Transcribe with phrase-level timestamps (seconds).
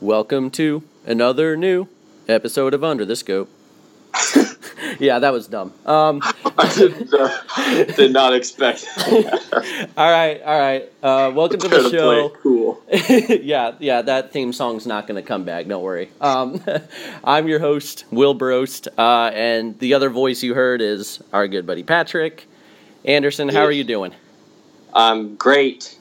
[0.00, 1.86] Welcome to another new
[2.26, 3.50] episode of Under the Scope.
[4.98, 5.74] yeah, that was dumb.
[5.84, 6.22] Um,
[6.56, 8.88] I did, uh, did not expect.
[9.06, 10.90] all right, all right.
[11.02, 12.30] Uh, welcome to the show.
[12.30, 12.82] cool.
[12.88, 15.66] yeah, yeah, that theme song's not going to come back.
[15.66, 16.10] Don't worry.
[16.22, 16.62] Um,
[17.22, 21.66] I'm your host, Will Brost, uh, and the other voice you heard is our good
[21.66, 22.46] buddy Patrick
[23.04, 23.50] Anderson.
[23.50, 24.14] How are you doing?
[24.94, 25.98] I'm great.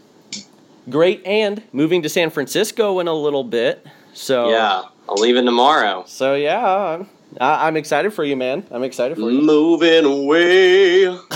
[0.89, 3.85] Great, and moving to San Francisco in a little bit.
[4.13, 6.03] So Yeah, I'm leaving tomorrow.
[6.07, 6.65] So yeah,
[6.99, 7.07] I'm,
[7.39, 8.65] I'm excited for you, man.
[8.71, 9.41] I'm excited for you.
[9.41, 11.17] Moving away.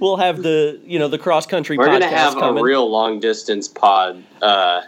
[0.00, 2.58] We'll have the you know the cross country We're podcast gonna have coming.
[2.60, 4.22] a real long distance pod.
[4.40, 4.82] Uh,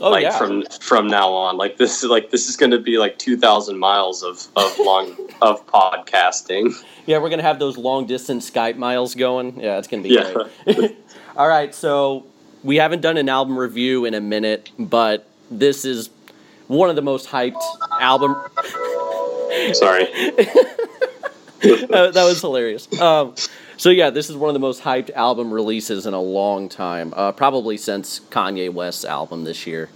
[0.00, 1.56] oh like yeah, from from now on.
[1.56, 5.16] Like this is like this is gonna be like two thousand miles of of long
[5.42, 6.72] of podcasting.
[7.06, 9.58] yeah, we're gonna have those long distance Skype miles going.
[9.58, 10.44] Yeah, it's gonna be Yeah.
[10.66, 10.96] great.
[11.36, 12.26] All right, so
[12.62, 16.10] we haven't done an album review in a minute, but this is
[16.68, 17.60] one of the most hyped
[18.00, 18.36] album.
[19.72, 20.08] Sorry.
[21.64, 22.92] Uh, that was hilarious.
[23.00, 23.36] Um,
[23.76, 27.14] so yeah, this is one of the most hyped album releases in a long time,
[27.14, 29.88] uh, probably since Kanye West's album this year.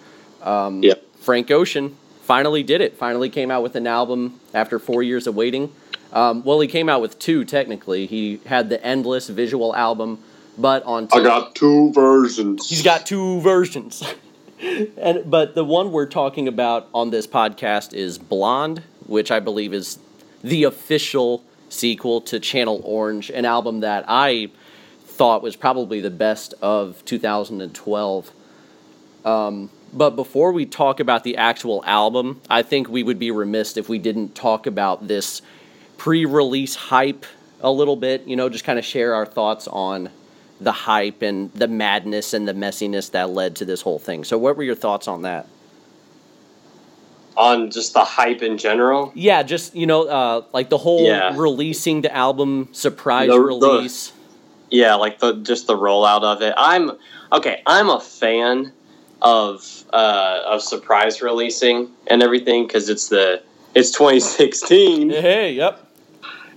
[0.42, 1.03] Um, Yep.
[1.19, 2.97] Frank Ocean finally did it.
[2.97, 5.72] Finally came out with an album after four years of waiting.
[6.12, 8.06] Um, well, he came out with two technically.
[8.06, 10.22] He had the Endless visual album,
[10.59, 12.69] but on I got two versions.
[12.69, 14.03] He's got two versions.
[14.97, 19.75] and but the one we're talking about on this podcast is Blonde, which I believe
[19.75, 19.99] is
[20.43, 24.51] the official sequel to Channel Orange, an album that I
[25.05, 28.31] thought was probably the best of 2012.
[29.25, 33.77] Um, but before we talk about the actual album, I think we would be remiss
[33.77, 35.43] if we didn't talk about this
[35.97, 37.25] pre-release hype
[37.61, 38.27] a little bit.
[38.27, 40.11] You know, just kind of share our thoughts on
[40.61, 44.25] the hype and the madness and the messiness that led to this whole thing.
[44.25, 45.47] So, what were your thoughts on that?
[47.37, 49.12] on just the hype in general.
[49.15, 51.34] Yeah, just you know, uh, like the whole Yeah.
[51.37, 54.12] releasing the album surprise The- the- release.
[54.71, 56.55] Yeah, like the just the rollout of it.
[56.56, 56.93] I'm
[57.33, 57.61] okay.
[57.66, 58.72] I'm a fan
[59.22, 63.43] of uh, of surprise releasing and everything because it's the
[63.75, 65.85] it's 2016 hey, yep.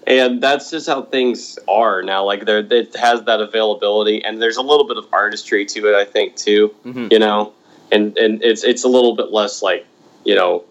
[0.09, 2.25] And that's just how things are now.
[2.25, 5.95] Like there, it has that availability and there's a little bit of artistry to it.
[5.95, 6.73] I think too.
[6.85, 7.11] Mhm.
[7.11, 7.53] You know,
[7.91, 9.85] and and it's it's a little bit less like
[10.25, 10.63] you know,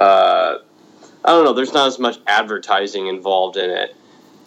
[0.00, 0.58] uh,
[1.24, 1.52] I don't know.
[1.52, 3.94] There's not as much advertising involved in it,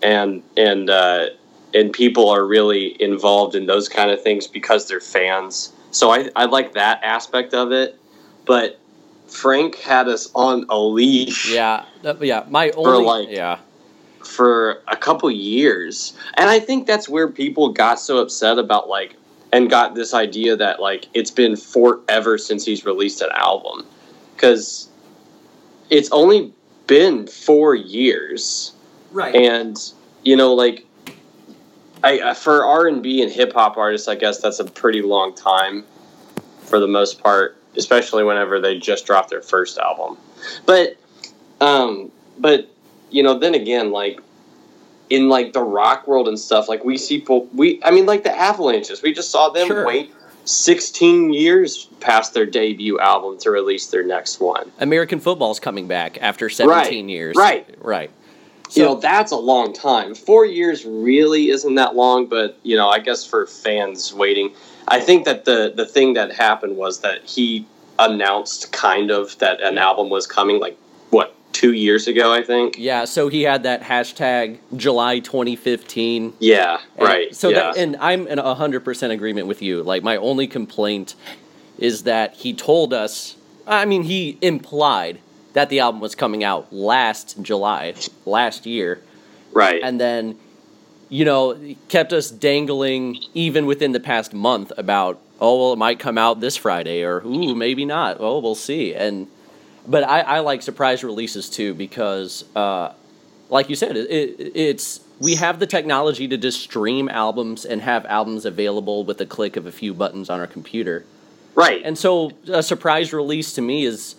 [0.04, 1.28] and and uh,
[1.74, 5.72] and people are really involved in those kind of things because they're fans.
[5.92, 7.98] So I I like that aspect of it,
[8.46, 8.80] but
[9.28, 11.86] Frank had us on a leash Yeah,
[12.22, 12.44] yeah.
[12.50, 13.58] My only like- yeah.
[14.26, 16.14] For a couple years.
[16.36, 19.16] And I think that's where people got so upset about like
[19.54, 23.86] and got this idea that like it's been forever since he's released an album
[24.38, 24.90] cuz
[25.90, 26.52] it's only
[26.88, 28.74] been 4 years
[29.12, 29.34] Right.
[29.36, 29.78] and
[30.24, 30.86] you know like
[32.04, 35.86] I for R&B and hip hop artists I guess that's a pretty long time
[36.64, 40.18] for the most part especially whenever they just dropped their first album
[40.66, 40.98] but
[41.62, 42.68] um but
[43.10, 44.20] you know then again like
[45.10, 48.24] in like the rock world and stuff like we see people we I mean like
[48.24, 49.86] the Avalanches we just saw them Sure.
[49.86, 50.12] wait
[50.46, 56.18] 16 years past their debut album to release their next one American football's coming back
[56.22, 57.36] after 17 years.
[57.36, 57.68] right.
[57.82, 58.12] Right.
[58.72, 62.90] you know that's a long time four years really isn't that long but you know
[62.90, 64.52] i guess for fans waiting
[64.88, 67.68] i think that the the thing that happened was that he
[68.00, 70.78] announced kind of that an album was coming like
[71.12, 76.34] what two years ago i think Yeah, so he had that hashtag July 2015.
[76.40, 79.82] yeah And right So yeah that, and I'm in hundred percent agreement with you.
[79.82, 81.16] Like my only complaint
[81.78, 83.36] is that he told us.
[83.68, 85.20] I mean, he implied
[85.54, 87.94] that the album was coming out last July,
[88.26, 89.00] last year,
[89.54, 90.38] right and then,
[91.10, 96.00] you know, kept us dangling even within the past month about oh well it might
[96.00, 98.18] come out this Friday or ooh maybe not.
[98.20, 98.94] Oh we'll see.
[98.94, 99.28] And
[99.88, 102.94] but I, I like surprise releases too because uh,
[103.50, 107.82] like you said, it, it, it's we have the technology to just stream albums and
[107.82, 111.06] have albums available with the click of a few buttons on our computer.
[111.54, 114.16] right And so a surprise release to me is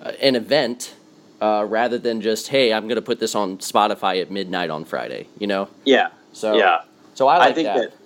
[0.00, 0.94] uh, an event
[1.40, 4.84] uh, rather than just hey, I'm going to put this on Spotify at midnight on
[4.84, 5.28] Friday.
[5.38, 6.82] You know, yeah so yeah
[7.14, 7.90] So I like I think that.
[7.90, 8.01] that.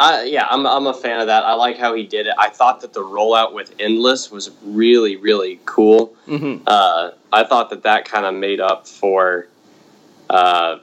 [0.00, 1.44] I, yeah, I'm, I'm a fan of that.
[1.44, 2.34] I like how he did it.
[2.38, 6.14] I thought that the rollout with Endless was really, really cool.
[6.26, 6.62] Mhm.
[6.66, 9.48] Uh, I thought that that kind of made up for
[10.30, 10.78] uh,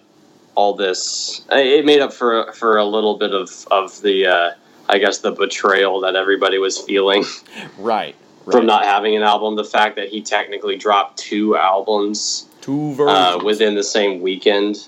[0.55, 1.45] all this.
[1.51, 4.51] It made up for for a little bit of of the, uh,
[4.89, 7.23] I guess, the betrayal that everybody was feeling.
[7.77, 8.15] Right,
[8.51, 9.55] from not having an album.
[9.55, 12.93] The fact that he technically dropped two albums Two uh,
[13.37, 13.43] versions.
[13.43, 14.87] within the same weekend,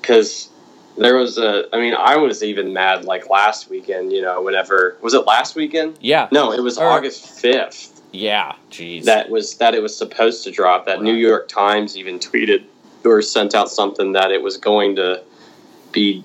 [0.00, 0.48] because
[0.96, 1.64] there was a.
[1.74, 4.12] I mean, I was even mad like last weekend.
[4.12, 5.98] You know, whenever was it last weekend?
[6.00, 6.28] yeah.
[6.32, 8.02] No, it was Or- August fifth.
[8.12, 8.52] Yeah.
[8.70, 9.04] Jeez.
[9.04, 10.86] That was that it was supposed to drop.
[10.86, 12.64] That New York Times even tweeted
[13.04, 15.22] or sent out something that it was going to
[15.92, 16.24] be.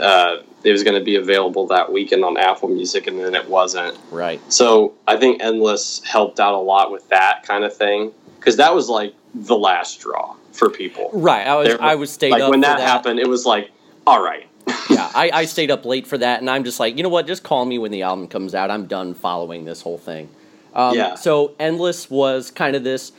[0.00, 3.48] Uh, it was going to be available that weekend on Apple Music, and then it
[3.48, 3.96] wasn't.
[4.10, 4.40] right.
[4.52, 8.74] So I think Endless helped out a lot with that kind of thing because that
[8.74, 11.10] was like the last straw for people.
[11.14, 11.46] Right.
[11.46, 13.70] I was I was stayed like up when for that, happened, it was like,
[14.06, 14.48] all right,
[14.90, 17.26] yeah, I, I stayed up late for that, and I'm just like, you know what?
[17.26, 18.70] Just call me when the album comes out.
[18.70, 20.28] I'm done following this whole thing.
[20.74, 21.14] Um, Yeah.
[21.16, 23.12] So Endless was kind of this.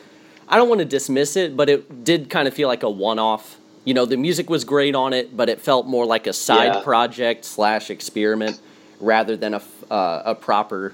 [0.47, 3.57] I don't want to dismiss it, but it did kind of feel like a one-off.
[3.85, 6.73] You know, the music was great on it, but it felt more like a side
[6.75, 6.81] Yeah.
[6.81, 8.59] project slash experiment
[8.99, 10.93] rather than a uh, a proper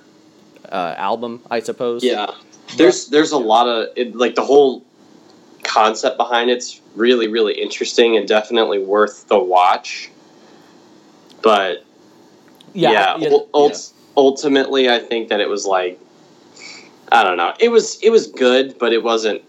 [0.71, 2.03] uh, album, I suppose.
[2.03, 2.31] yeah.
[2.77, 4.83] There's there's a lot of it, like the whole
[5.63, 10.09] concept behind it's really really interesting and definitely worth the watch.
[11.41, 11.83] But
[12.73, 12.91] Yeah.
[12.91, 13.75] yeah, yeah, ul- yeah.
[14.17, 15.99] ultimately i think that it was like
[17.11, 19.41] i don't know it was it was good but it wasn't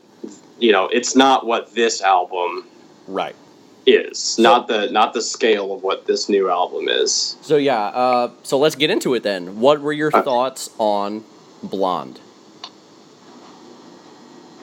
[0.58, 2.64] you know it's not what this album
[3.06, 3.34] Right.
[3.86, 8.30] is not the not the scale of what this new album is So yeah, uh,
[8.42, 9.58] so let's get into it then.
[9.60, 10.20] What were your Okay.
[10.22, 11.24] thoughts on
[11.62, 12.20] Blonde?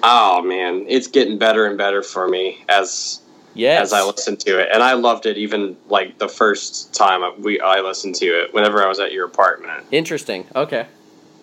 [0.07, 3.19] Oh man it's getting better and better for me as
[3.57, 3.81] Yes.
[3.83, 7.59] as i listen to it and i loved it even like the first time we
[7.61, 10.45] i listened to it whenever i was at your apartment Interesting.
[10.55, 10.85] Okay.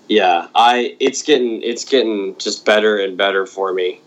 [0.09, 4.01] yeah i it's getting it's getting just better and better for me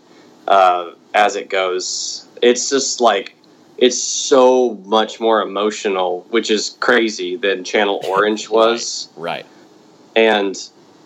[0.48, 3.34] uh, as it goes it's just like
[3.76, 9.44] it's so much more emotional which is crazy than channel orange was Right.
[10.14, 10.56] and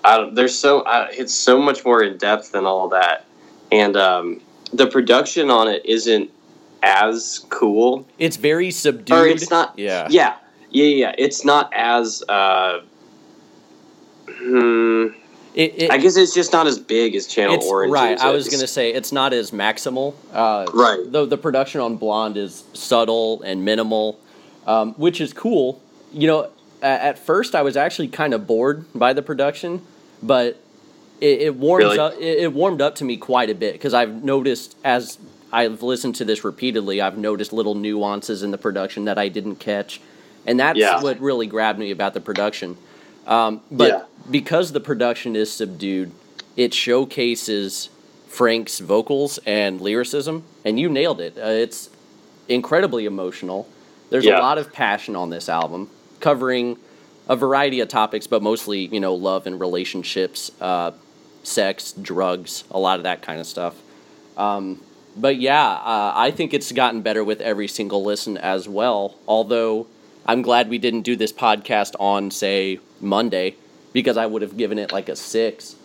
[0.04, 3.24] I, there's so uh, it's so much more in depth than all that
[3.72, 4.40] and um,
[4.72, 6.30] the production on it isn't
[6.82, 9.16] as cool It's very subdued.
[9.18, 10.06] or it's not Yeah.
[10.10, 10.36] yeah
[10.70, 12.80] yeah yeah it's not as uh,
[14.28, 15.08] hmm,
[15.54, 17.92] It, it, I guess it's just not as big as Channel it's Orange.
[17.92, 18.18] right.
[18.18, 20.14] I was gonna say it's not as maximal.
[20.32, 21.00] Uh, Right.
[21.06, 24.18] Though the production on Blonde is subtle and minimal,
[24.66, 25.80] um, which is cool.
[26.12, 26.50] You know,
[26.82, 29.82] at first I was actually kind of bored by the production,
[30.22, 30.56] but
[31.20, 31.98] it, it warms Really?
[31.98, 32.14] up.
[32.14, 35.18] It, it warmed up to me quite a bit because I've noticed as
[35.52, 39.56] I've listened to this repeatedly, I've noticed little nuances in the production that I didn't
[39.56, 40.00] catch,
[40.46, 41.02] and that's Yeah.
[41.02, 42.76] what really grabbed me about the production.
[43.26, 44.02] Um, but Yeah.
[44.30, 46.12] because the production is subdued,
[46.56, 47.90] it showcases
[48.28, 51.36] Frank's vocals and lyricism, and you nailed it.
[51.36, 51.90] Uh, it's
[52.48, 53.66] incredibly emotional.
[54.10, 54.38] There's Yeah.
[54.38, 55.88] a lot of passion on this album,
[56.20, 56.76] covering
[57.28, 60.92] a variety of topics, but mostly you know love and relationships, uh,
[61.42, 63.74] sex, drugs, a lot of that kind of stuff.
[64.36, 64.82] Um,
[65.16, 69.16] but yeah, uh, I think it's gotten better with every single listen as well.
[69.26, 69.86] Although
[70.26, 73.56] I'm glad we didn't do this podcast on say Monday
[73.92, 75.76] because I would have given it like a six.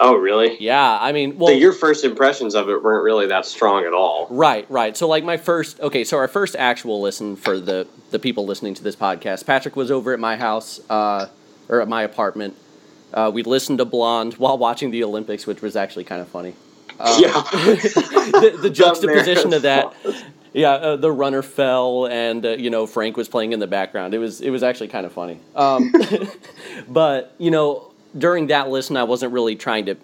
[0.00, 0.56] Oh, really?
[0.58, 3.92] Yeah, I mean, well, so your first impressions of it weren't really that strong at
[3.92, 4.26] all.
[4.30, 4.96] Right, right.
[4.96, 8.74] So like my first okay, so our first actual listen for the the people listening
[8.74, 11.28] to this podcast, Patrick was over at my house uh,
[11.68, 12.56] or at my apartment.
[13.12, 16.54] Uh, we listened to Blonde while watching the Olympics, which was actually kind of funny.
[16.98, 17.28] Um, yeah.
[17.52, 19.94] the, the juxtaposition of that.
[20.54, 24.12] Yeah, uh, the runner fell, and uh, you know Frank was playing in the background.
[24.12, 25.40] It was it was actually kind of funny.
[25.56, 25.94] Um,
[26.90, 29.96] but you know, during that listen, I wasn't really trying to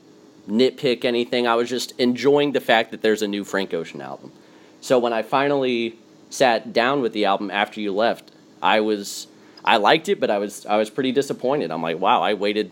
[0.48, 1.46] nitpick anything.
[1.46, 4.32] I was just enjoying the fact that there's a new Frank Ocean album.
[4.80, 5.98] So when I finally
[6.30, 8.30] sat down with the album after you left,
[8.62, 9.26] I was
[9.64, 11.70] I liked it, but I was I was pretty disappointed.
[11.70, 12.70] I'm like, wow, I waited,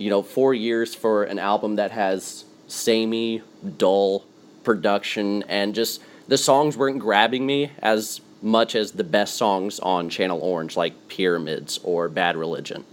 [0.00, 3.42] you know, four years for an album that has samey,
[3.76, 4.24] dull
[4.64, 10.08] production, and just the songs weren't grabbing me as much as the best songs on
[10.08, 12.86] Channel Orange, like Pyramids or Bad Religion.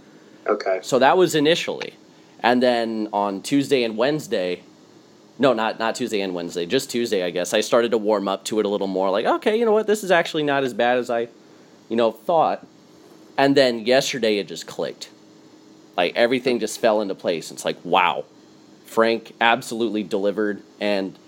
[0.46, 0.80] Okay.
[0.82, 1.94] So that was initially.
[2.40, 4.62] And then on Tuesday and Wednesday,
[5.38, 7.54] no, not not Tuesday and Wednesday, just Tuesday, I guess.
[7.54, 9.86] I started to warm up to it a little more like, okay, you know what?
[9.86, 11.28] This is actually not as bad as I,
[11.88, 12.66] you know, thought.
[13.38, 15.08] And then yesterday it just clicked.
[15.98, 17.50] Like everything just fell into place.
[17.50, 18.24] It's like, wow.
[18.86, 21.18] Frank absolutely delivered and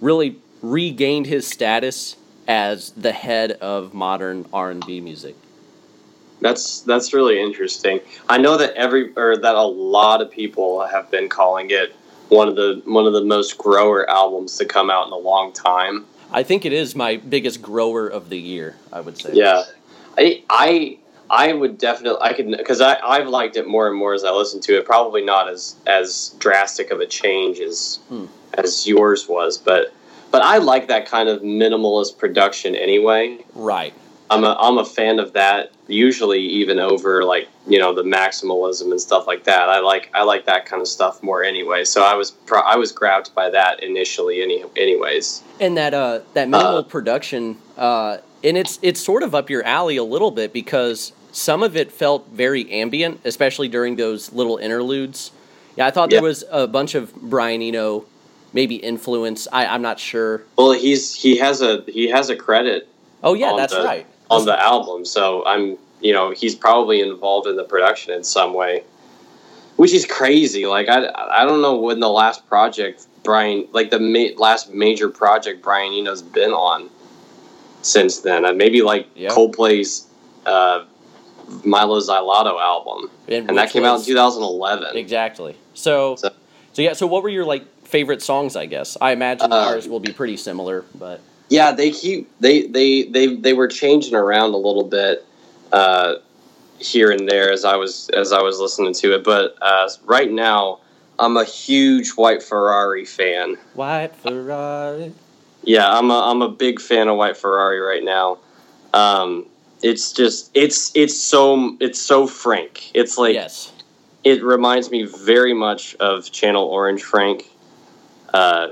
[0.00, 2.16] really regained his status
[2.48, 5.36] as the head of modern R&B music.
[6.40, 8.00] That's that's really interesting.
[8.28, 11.94] I know that every or that a lot of people have been calling it
[12.28, 15.52] one of the one of the most grower albums to come out in a long
[15.52, 16.04] time.
[16.32, 19.30] I think it is my biggest grower of the year, I would say.
[19.32, 19.64] Yeah.
[20.18, 20.98] I I
[21.30, 24.30] I would definitely I could because I I've liked it more and more as I
[24.30, 24.84] listen to it.
[24.84, 28.26] Probably not as as drastic of a change as Hmm.
[28.54, 29.92] as yours was, but
[30.30, 33.38] but I like that kind of minimalist production anyway.
[33.54, 33.94] Right.
[34.30, 35.70] I'm a I'm a fan of that.
[35.88, 39.68] Usually, even over like you know the maximalism and stuff like that.
[39.68, 41.84] I like I like that kind of stuff more anyway.
[41.84, 44.42] So I was pro- I was grabbed by that initially.
[44.42, 45.42] Any anyways.
[45.60, 49.62] And that uh that minimal Uh, production uh and it's it's sort of up your
[49.64, 54.56] alley a little bit because some of it felt very ambient, especially during those little
[54.56, 55.30] interludes.
[55.76, 56.16] Yeah, I thought Yeah.
[56.20, 58.06] there was a bunch of Brian Eno
[58.52, 59.46] maybe influence.
[59.52, 60.42] I, I'm not sure.
[60.56, 62.88] Well, he's he has a he has a credit
[63.22, 64.06] Oh yeah, that's the- right.
[64.30, 65.04] On the album.
[65.04, 68.82] So I'm, you know, he's probably involved in the production in some way,
[69.76, 70.66] which is crazy.
[70.66, 75.08] Like I, I don't know when the last project Brian, like the ma- last major
[75.08, 76.90] project Brian Eno's been on
[77.82, 78.44] since then.
[78.44, 79.30] Uh, maybe like Yeah.
[79.30, 80.06] Coldplay's
[80.44, 80.84] uh,
[81.64, 84.96] Mylo Xyloto album, and that which came out in 2011.
[84.96, 85.56] Exactly.
[85.74, 86.30] So, So-
[86.72, 86.92] so yeah.
[86.94, 88.56] So what were your like favorite songs?
[88.56, 92.66] I guess I imagine Uh, ours will be pretty similar, but Yeah, they keep they
[92.66, 95.24] they they they were changing around a little bit
[95.72, 96.14] uh,
[96.78, 99.24] here and there as I was as I was listening to it.
[99.24, 100.80] But uh, right now,
[101.18, 103.56] I'm a huge White Ferrari fan.
[103.74, 105.12] White Ferrari.
[105.62, 108.38] Yeah, I'm a I'm a big fan of White Ferrari right now.
[108.92, 109.46] Um,
[109.82, 112.90] it's just it's it's so it's so frank.
[112.94, 113.72] It's like yes.
[114.24, 117.48] it reminds me very much of Channel Orange Frank.
[118.32, 118.68] Uh,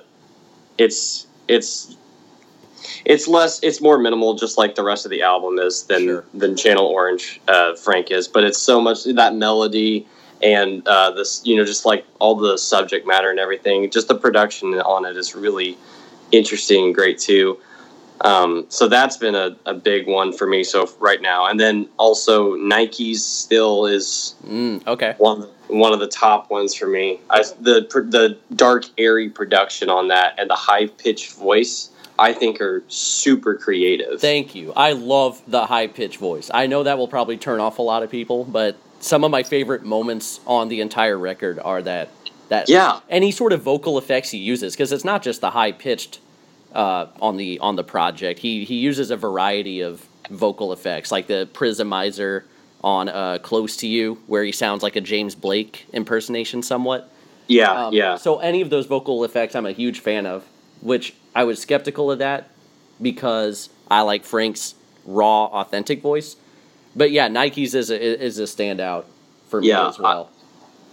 [0.79, 1.97] it's it's
[3.05, 6.25] it's less it's more minimal, just like the rest of the album is than Sure.
[6.35, 8.29] than Channel Orange uh, Frank is.
[8.29, 10.07] But it's so much that melody
[10.43, 13.91] and uh, this you know just like all the subject matter and everything.
[13.91, 15.77] Just the production on it is really
[16.33, 17.59] interesting and great too.
[18.21, 21.89] Um, so that's been a, a big one for me so right now and then
[21.99, 25.15] also nike's still is Mm, okay.
[25.19, 27.21] one one of the top ones for me.
[27.29, 32.61] I, the the dark airy production on that and the high pitched voice I think
[32.61, 34.21] are super creative.
[34.21, 34.73] Thank you.
[34.75, 36.51] I love the high pitched voice.
[36.53, 39.43] I know that will probably turn off a lot of people, but some of my
[39.43, 42.11] favorite moments on the entire record are that
[42.49, 45.73] that yeah, any sort of vocal effects he uses because it's not just the high
[45.73, 46.21] pitched
[46.73, 48.41] uh, on the on the project.
[48.41, 52.45] He he uses a variety of vocal effects like the prismizer
[52.83, 57.11] on uh, "Close to You," where he sounds like a James Blake impersonation somewhat.
[57.49, 58.17] yeah, Um, yeah.
[58.17, 60.45] So any of those vocal effects, I'm a huge fan of.
[60.81, 62.49] Which I was skeptical of that
[63.01, 64.75] because I like Frank's
[65.05, 66.37] raw, authentic voice.
[66.97, 69.05] But yeah, Nike's is a, is a standout
[69.49, 70.31] for me Yeah, as well.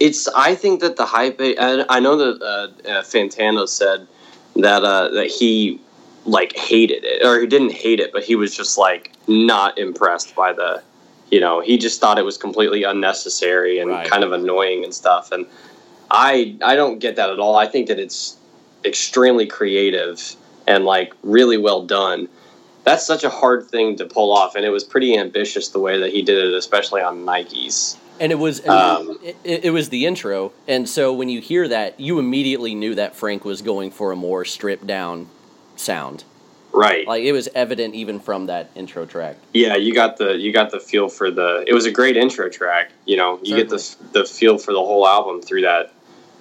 [0.00, 0.26] It's.
[0.28, 1.36] I think that the hype.
[1.40, 4.08] I, I know that uh, uh, Fantano said
[4.56, 5.80] that uh, that he
[6.24, 10.34] like hated it, or he didn't hate it, but he was just like not impressed
[10.34, 10.82] by the.
[11.30, 14.06] You know, he just thought it was completely unnecessary and Right.
[14.06, 15.32] kind of annoying and stuff.
[15.32, 15.46] And
[16.10, 17.56] I I don't get that at all.
[17.56, 18.36] I think that it's
[18.84, 20.36] extremely creative
[20.66, 22.28] and like really well done.
[22.84, 25.98] That's such a hard thing to pull off, and it was pretty ambitious the way
[26.00, 27.96] that he did it, especially on Nikes.
[28.18, 31.68] and it was Um, it, it, it was the intro, and so when you hear
[31.68, 35.28] that, you immediately knew that Frank was going for a more stripped down
[35.76, 36.24] sound.
[36.72, 37.06] Right.
[37.06, 39.36] Like it was evident even from that intro track.
[39.52, 41.64] Yeah, you got the you got the feel for the.
[41.66, 42.90] It was a great intro track.
[43.04, 45.92] You know, you get the the feel for the whole album through that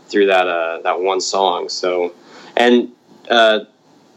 [0.07, 1.67] through that uh, that one song.
[1.69, 2.13] So,
[2.57, 2.89] and
[3.29, 3.61] uh,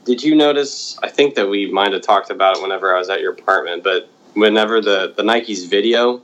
[0.05, 0.99] did you notice?
[1.03, 3.83] I think that we might have talked about it whenever I was at your apartment,
[3.85, 6.23] but whenever the the Nikes video,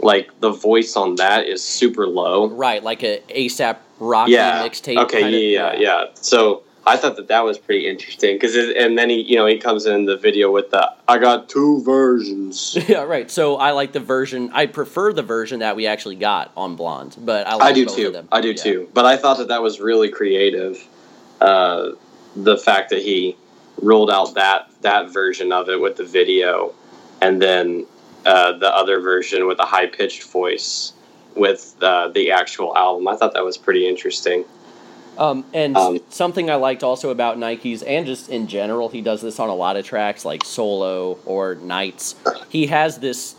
[0.00, 2.48] like the voice on that is super low.
[2.48, 4.66] Right, like a ASAP Rocky yeah.
[4.66, 4.98] mixtape.
[5.04, 5.22] Okay.
[5.22, 6.04] kinda- yeah, yeah, yeah.
[6.14, 9.56] So I thought that that was pretty interesting because, and then he, you know, he
[9.58, 13.30] comes in the video with the "I got two versions." Yeah, right.
[13.30, 14.50] So I like the version.
[14.52, 17.86] I prefer the version that we actually got on Blonde, but I like I do
[17.86, 18.06] both too.
[18.08, 18.28] Of them.
[18.30, 18.54] I do Yeah.
[18.62, 18.88] too.
[18.92, 20.86] But I thought that that was really creative.
[21.44, 21.92] Uh,
[22.50, 23.36] the fact that he
[23.82, 26.72] rolled out that that version of it with the video,
[27.20, 27.86] and then
[28.24, 30.94] uh, the other version with the high pitched voice
[31.36, 33.06] with uh, the actual album.
[33.08, 34.44] I thought that was pretty interesting.
[35.18, 39.20] Um, and Um, something I liked also about Nikes and just in general, he does
[39.20, 42.16] this on a lot of tracks like Solo or Nights.
[42.48, 43.36] He has this,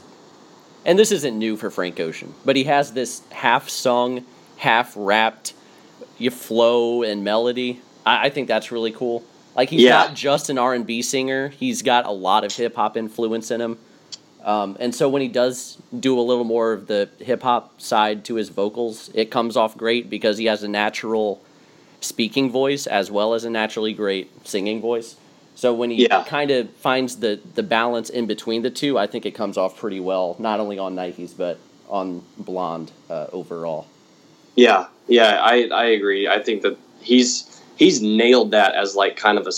[0.85, 4.25] and this isn't new for Frank Ocean, but he has this half sung,
[4.57, 5.53] half rapped,
[6.17, 7.81] you flow and melody.
[8.05, 9.24] I, I think that's really cool.
[9.55, 9.91] Like he's Yeah.
[9.91, 13.51] not just an R and B singer; he's got a lot of hip hop influence
[13.51, 13.77] in him.
[14.43, 18.24] Um, and so when he does do a little more of the hip hop side
[18.25, 21.41] to his vocals, it comes off great because he has a natural
[22.01, 25.15] speaking voice as well as a naturally great singing voice.
[25.55, 26.24] So when he Yeah.
[26.25, 29.77] kind of finds the the balance in between the two, I think it comes off
[29.77, 31.57] pretty well, not only on Nikes but
[31.89, 33.88] on Blonde uh, overall.
[34.55, 36.27] Yeah, yeah, I I agree.
[36.27, 39.51] I think that he's he's nailed that as like kind of a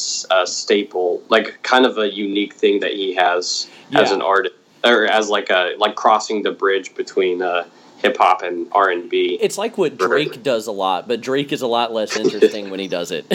[0.48, 5.30] staple, like kind of a unique thing that he has as an artist, or as
[5.30, 7.66] like a like crossing the bridge between uh,
[7.98, 9.38] hip hop and R and B.
[9.42, 12.80] It's like what Drake does a lot, but Drake is a lot less interesting when
[12.80, 13.26] he does it.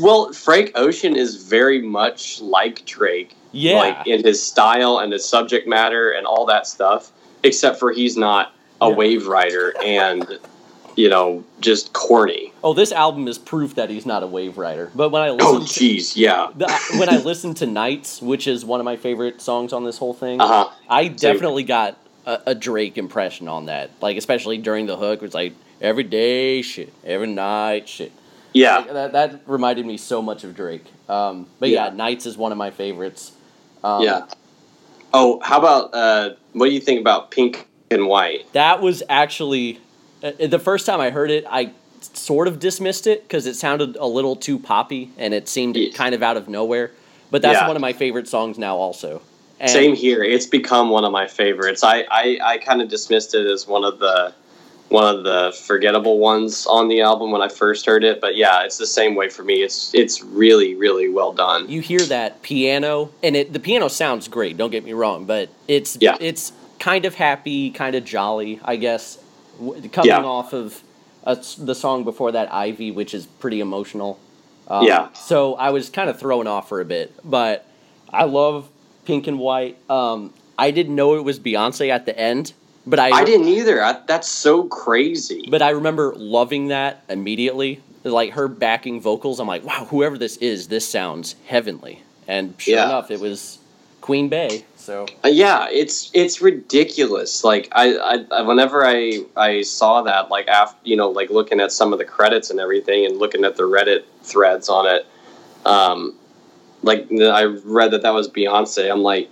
[0.00, 3.76] Well, Frank Ocean is very much like Drake, yeah.
[3.76, 7.12] like in his style and his subject matter and all that stuff,
[7.44, 8.96] except for he's not a Yeah.
[8.96, 10.38] wave rider and
[10.96, 12.52] you know just corny.
[12.64, 14.90] oh, this album is proof that he's not a wave rider.
[14.94, 16.48] But when I listen Oh, to jeez, yeah.
[16.54, 16.66] the,
[16.98, 20.14] when I listen to Nights, which is one of my favorite songs on this whole
[20.14, 20.68] thing, Uh huh.
[20.88, 23.90] I definitely got a, a Drake impression on that.
[24.00, 28.12] Like especially during the hook, it's like every day shit, every night shit.
[28.52, 28.78] Yeah.
[28.78, 30.84] Like, that that reminded me so much of Drake.
[31.08, 31.86] Um, but yeah.
[31.88, 31.94] Yeah.
[31.94, 33.32] Nights is one of my favorites.
[33.84, 34.26] Um, Yeah.
[35.12, 38.52] Oh, how about uh, what do you think about Pink and White?
[38.52, 39.80] That was actually
[40.22, 41.44] Uh, the first time I heard it.
[41.48, 41.70] I
[42.14, 45.94] sort of dismissed it because it sounded a little too poppy and it seemed Yes.
[45.94, 46.90] kind of out of nowhere.
[47.30, 47.66] But that's Yeah.
[47.66, 49.20] one of my favorite songs now, also.
[49.60, 50.24] And Same here.
[50.24, 51.84] It's become one of my favorites.
[51.84, 54.32] I I, I kind of dismissed it as one of the
[54.88, 58.20] one of the forgettable ones on the album when I first heard it.
[58.20, 59.62] But yeah, it's the same way for me.
[59.62, 61.68] It's it's really really well done.
[61.68, 64.56] You hear that piano, and it the piano sounds great.
[64.56, 66.16] Don't get me wrong, but it's Yeah.
[66.18, 69.18] it's kind of happy, kind of jolly, I guess.
[69.92, 70.22] Coming Yeah.
[70.24, 70.82] off of
[71.26, 74.18] uh, s- the song before that, Ivy, which is pretty emotional.
[74.68, 75.08] Um, Yeah.
[75.12, 77.66] So I was kind of thrown off for a bit, but
[78.10, 78.68] I love
[79.04, 79.76] Pink and White.
[79.90, 82.52] Um, I didn't know it was Beyonce at the end,
[82.86, 83.82] but I, I didn't either.
[83.84, 85.46] I, that's so crazy.
[85.50, 87.80] But I remember loving that immediately.
[88.02, 92.02] Like her backing vocals, I'm like, wow, whoever this is, this sounds heavenly.
[92.26, 92.86] And sure Yeah.
[92.86, 93.58] enough, it was
[94.00, 94.64] Queen Bey.
[94.90, 97.44] So Uh, yeah, it's it's ridiculous.
[97.44, 101.70] Like I, I, whenever I I saw that, like after you know, like looking at
[101.70, 105.06] some of the credits and everything, and looking at the Reddit threads on it,
[105.64, 106.16] um,
[106.82, 108.90] like I read that that was Beyonce.
[108.90, 109.30] I'm like,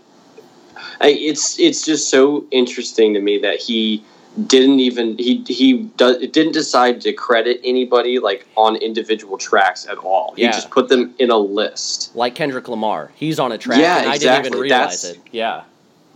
[1.00, 4.04] I, it's it's just so interesting to me that he
[4.46, 9.98] didn't even he he does didn't decide to credit anybody like on individual tracks at
[9.98, 10.34] all.
[10.36, 10.46] Yeah.
[10.48, 12.14] He just put them in a list.
[12.14, 14.60] like Kendrick Lamar, he's on a track, Yeah, and I didn't even exactly.
[14.60, 15.28] realize That's- it.
[15.32, 15.62] Yeah,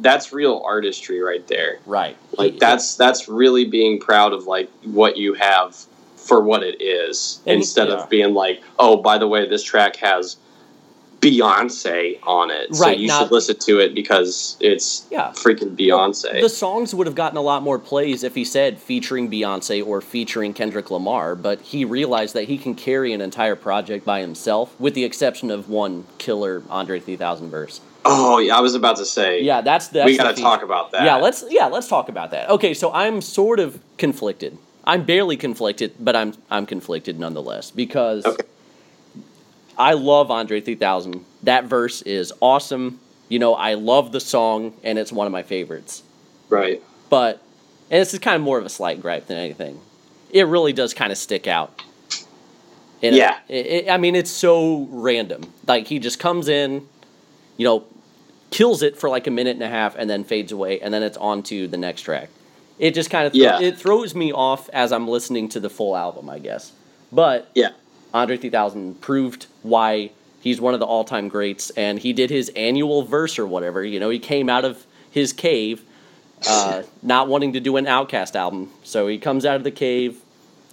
[0.00, 1.78] That's real artistry right there.
[1.86, 2.16] right.
[2.38, 5.76] like that's that's really being proud of like what you have
[6.16, 7.94] for what it is And- instead yeah.
[7.94, 10.36] of being like oh by the way this track has
[11.22, 15.30] beyonce on it so you now- should listen to it because it's Yeah.
[15.34, 19.30] freaking beyonce The songs would have gotten a lot more plays if he said featuring
[19.30, 24.04] Beyonce or featuring Kendrick Lamar, but he realized that he can carry an entire project
[24.04, 27.80] by himself, with the exception of one killer Andre 3000 verse.
[28.04, 31.04] oh yeah i was about to say Yeah, that's that's we gotta talk about that
[31.04, 32.50] Yeah, let's yeah, let's talk about that.
[32.50, 34.58] Okay, so I'm sort of conflicted.
[34.84, 38.42] I'm barely conflicted, but I'm I'm conflicted nonetheless because Okay.
[39.82, 41.24] I love Andre 3000.
[41.42, 43.00] That verse is awesome.
[43.28, 46.02] You know, I love the song and it's one of my favorites.
[46.48, 47.40] right But
[47.90, 49.80] and this is kind of more of a slight gripe than anything.
[50.30, 51.82] It really does kind of stick out.
[53.02, 53.38] And Yeah.
[53.48, 55.52] it- it- I mean, it's so random.
[55.66, 56.86] Like he just comes in,
[57.56, 57.82] you know,
[58.50, 61.02] kills it for like a minute and a half, and then fades away, and then
[61.02, 62.28] it's on to the next track.
[62.78, 63.60] It just kind of Yeah.
[63.60, 66.72] it throws me off as I'm listening to the full album, I guess.
[67.10, 67.70] But yeah
[68.14, 73.02] Andre 3000 proved why he's one of the all-time greats, and he did his annual
[73.02, 73.84] verse or whatever.
[73.84, 75.82] You know, he came out of his cave,
[76.48, 80.20] uh, not wanting to do an OutKast album, so he comes out of the cave,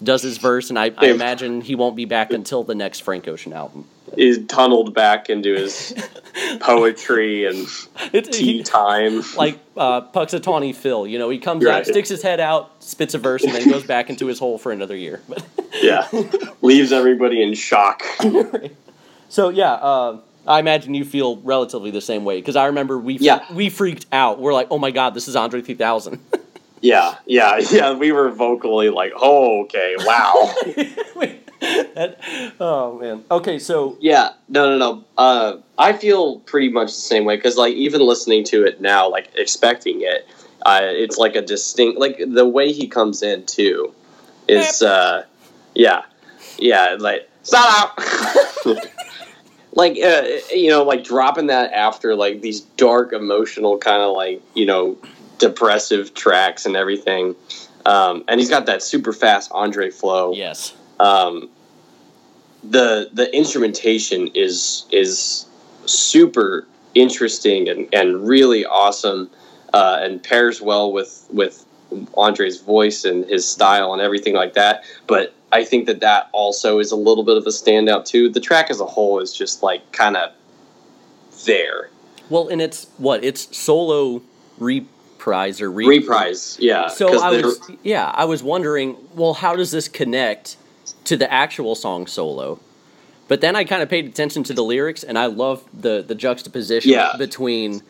[0.02, 3.28] does his verse, and I, I imagine he won't be back until the next Frank
[3.28, 3.86] Ocean album.
[4.18, 5.94] Is tunneled back into his
[6.60, 7.68] poetry and
[8.14, 11.08] It's tea he, time like uh, Punxsutawney Phil.
[11.08, 13.84] You know, he comes out, sticks his head out, spits a verse, and then goes
[13.84, 15.22] back into his hole for another year.
[15.28, 15.46] But
[15.82, 16.08] yeah
[16.62, 18.04] leaves everybody in shock
[19.30, 23.18] So yeah, uh, I imagine you feel relatively the same way because I remember we
[23.18, 23.46] Yeah.
[23.54, 24.40] we freaked out.
[24.40, 26.20] We're like, oh my god, this is Andre 3000.
[26.82, 27.94] Yeah, yeah, yeah.
[27.94, 30.54] We were vocally like, "Oh, okay, wow."
[31.96, 32.20] That-
[32.60, 33.24] oh man.
[33.30, 35.04] Okay, so yeah, no, no, no.
[35.18, 39.10] Uh, I feel pretty much the same way because, like, even listening to it now,
[39.10, 40.28] like expecting it,
[40.66, 43.94] uh, it's like a distinct, like the way he comes in too,
[44.48, 45.26] is, uh,
[45.76, 46.04] yeah,
[46.58, 48.66] yeah, like, stop out.
[49.74, 54.42] like, uh, you know, like dropping that after like these dark, emotional kind of like
[54.56, 54.98] you know
[55.38, 57.36] depressive tracks and everything.
[57.86, 60.34] Um, and he's got that super fast Andre flow.
[60.34, 61.50] yes, Um,
[62.64, 65.46] the the instrumentation is is
[65.86, 69.30] super interesting and, and really awesome
[69.74, 71.66] uh, and pairs well with with
[72.16, 74.84] Andre's voice and his style and everything like that.
[75.08, 78.30] But I think that that also is a little bit of a standout too.
[78.30, 80.32] The track as a whole is just like kind of
[81.46, 81.90] there.
[82.30, 84.22] Well, and it's what it's solo
[84.60, 86.90] reprise or re- reprise, yeah.
[86.90, 90.58] So I was yeah I was wondering, well, how does this connect
[91.06, 92.60] to the actual song solo?
[93.28, 96.16] But then I kind of paid attention to the lyrics, and I love the the
[96.16, 97.14] juxtaposition Yeah.
[97.18, 97.82] between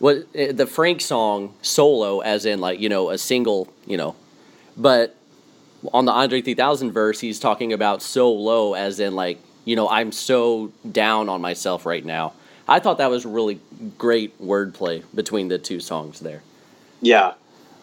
[0.00, 4.16] what eh, the Frank song solo, as in like you know a single, you know,
[4.76, 5.14] but
[5.92, 9.88] on the Andre 3000 verse, he's talking about so low, as in like you know
[9.88, 12.32] I'm so down on myself right now.
[12.66, 13.60] I thought that was really
[13.96, 16.42] great wordplay between the two songs there.
[17.00, 17.34] Yeah,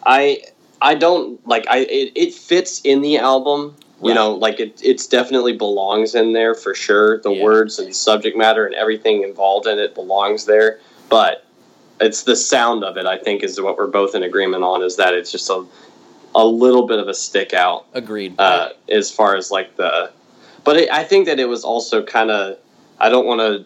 [0.04, 0.42] I
[0.82, 3.74] I don't like I it, it fits in the album.
[4.02, 7.18] You know, like it it's definitely belongs in there for sure.
[7.22, 7.42] The Yeah.
[7.44, 10.80] words and subject matter and everything involved in it belongs there.
[11.08, 11.44] But
[12.00, 13.06] it's the sound of it.
[13.06, 14.82] I think is what we're both in agreement on.
[14.82, 15.64] Is that it's just a
[16.34, 18.34] a little bit of a stick out Agreed.
[18.38, 20.10] uh, as far as like the.
[20.64, 22.58] But it, I think that it was also kind of.
[22.98, 23.64] I don't want to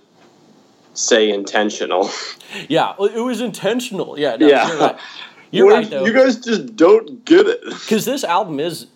[0.95, 2.09] say intentional.
[2.69, 4.17] yeah, it was intentional.
[4.19, 4.69] Yeah, no, Yeah.
[4.69, 4.97] you're right.
[5.53, 6.05] You're right though.
[6.05, 7.65] You guys just don't get it.
[7.65, 8.87] Because this album is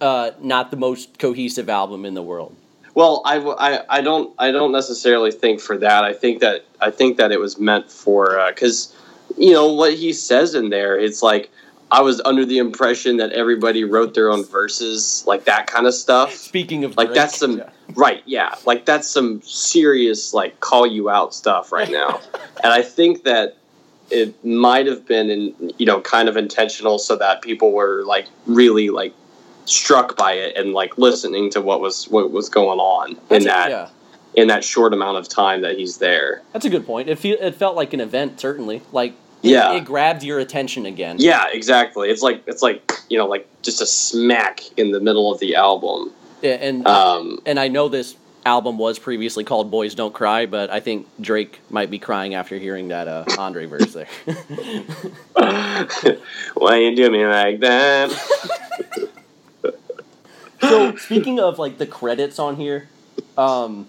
[0.00, 2.54] uh, not the most cohesive album in the world.
[2.94, 6.04] Well, I, I- I don't I don't necessarily think for that.
[6.04, 8.94] I think that I think that it was meant for because
[9.36, 10.98] you know what he says in there.
[10.98, 11.50] It's like
[11.90, 15.94] I was under the impression that everybody wrote their own verses, like that kind of
[15.94, 16.32] stuff.
[16.34, 17.70] Speaking of Like Drake, that's some yeah.
[17.94, 18.54] right, yeah.
[18.64, 22.20] Like that's some serious like call you out stuff right now.
[22.64, 23.56] and I think that
[24.10, 28.26] it might have been in you know kind of intentional so that people were like
[28.46, 29.12] really like
[29.66, 33.44] struck by it and like listening to what was what was going on in a-
[33.44, 33.88] that yeah,
[34.34, 36.42] in that short amount of time that he's there.
[36.52, 37.08] that's a good point.
[37.08, 38.82] It feel, it felt like an event, certainly.
[38.92, 39.72] Like it, Yeah.
[39.74, 41.16] it grabbed your attention again.
[41.18, 42.08] Yeah, exactly.
[42.10, 45.54] It's like it's like you know like just a smack in the middle of the
[45.56, 46.12] album.
[46.42, 50.70] Yeah, and Um, and I know this album was previously called "Boys Don't Cry," but
[50.70, 54.06] I think Drake might be crying after hearing that uh, Andre verse there.
[56.54, 58.10] Why you do me like that?
[60.68, 62.88] so speaking of like the credits on here,
[63.36, 63.86] um,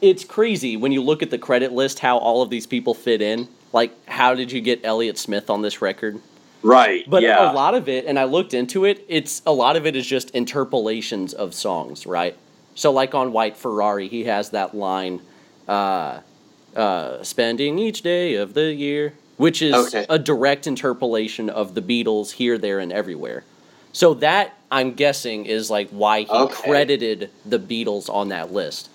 [0.00, 3.20] it's crazy when you look at the credit list how all of these people fit
[3.22, 3.48] in.
[3.72, 6.20] Like, how did you get Elliott Smith on this record?
[6.62, 7.04] Right.
[7.08, 7.50] But yeah.
[7.50, 10.06] a lot of it, and I looked into it, it's a lot of it is
[10.06, 12.36] just interpolations of songs, right?
[12.74, 15.20] So, like on White Ferrari, he has that line,
[15.68, 16.20] uh,
[16.74, 20.06] uh, spending each day of the year, which is Okay.
[20.08, 23.44] a direct interpolation of the Beatles here, there, and everywhere.
[23.92, 26.62] So, that I'm guessing is like why he Okay.
[26.62, 28.90] credited the Beatles on that list.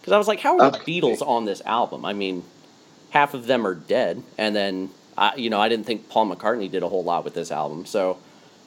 [0.00, 2.04] Because I was like, how are the Beatles on this album?
[2.04, 2.42] I mean,
[3.10, 6.70] half of them are dead, and then I, you know, I didn't think Paul McCartney
[6.70, 7.86] did a whole lot with this album.
[7.86, 8.18] So,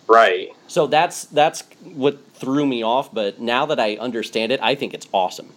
[0.08, 0.50] right.
[0.68, 3.14] so that's that's what threw me off.
[3.14, 5.52] But now that I understand it, I think it's awesome.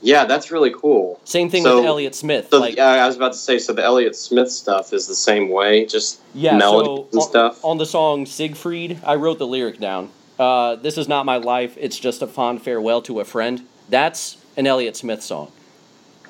[0.00, 1.20] Yeah, that's really cool.
[1.24, 2.48] Same thing So- with Elliott Smith.
[2.50, 5.14] So like, yeah, I was about to say, so the Elliott Smith stuff is the
[5.14, 7.64] same way, just yeah, melodies so and on, stuff.
[7.64, 10.10] on the song Seigfried, I wrote the lyric down.
[10.38, 11.76] Uh, this is not my life.
[11.80, 13.62] It's just a fond farewell to a friend.
[13.88, 15.50] That's an Elliott Smith song.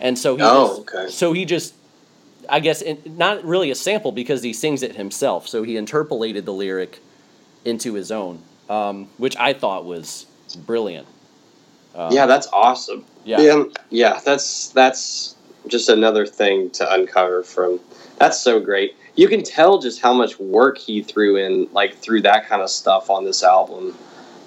[0.00, 1.10] And so he Oh, just, okay.
[1.10, 1.74] so he just
[2.48, 5.46] I guess not really a sample because he sings it himself.
[5.46, 7.00] So he interpolated the lyric
[7.66, 8.38] into his own,
[8.70, 10.24] um, which I thought was
[10.64, 11.06] brilliant.
[11.98, 13.04] Uh, yeah, that's awesome.
[13.24, 15.34] yeah, yeah, yeah, that's that's
[15.66, 17.80] just another thing to uncover from.
[18.18, 18.96] That's so great.
[19.16, 22.70] You can tell just how much work he threw in, like through that kind of
[22.70, 23.96] stuff on this album,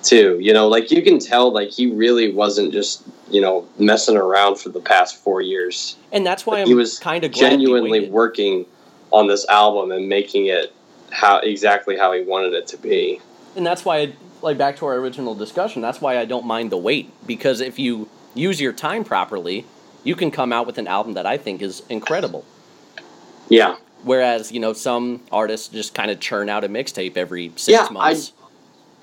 [0.02, 0.38] too.
[0.40, 4.58] You know, like you can tell, like he really wasn't just you know messing around
[4.58, 5.98] for the past four years.
[6.14, 8.66] and that's why I'm he was kind of genuinely working
[9.12, 10.74] on this album and making it
[11.12, 13.20] how exactly how he wanted it to be.
[13.56, 16.72] And that's why I, like back to our original discussion that's why i don't mind
[16.72, 19.66] the wait because if you use your time properly
[20.04, 22.44] you can come out with an album that i think is incredible
[23.50, 27.68] Yeah, whereas you know some artists just kind of churn out a mixtape every six
[27.68, 28.34] Yeah, I- months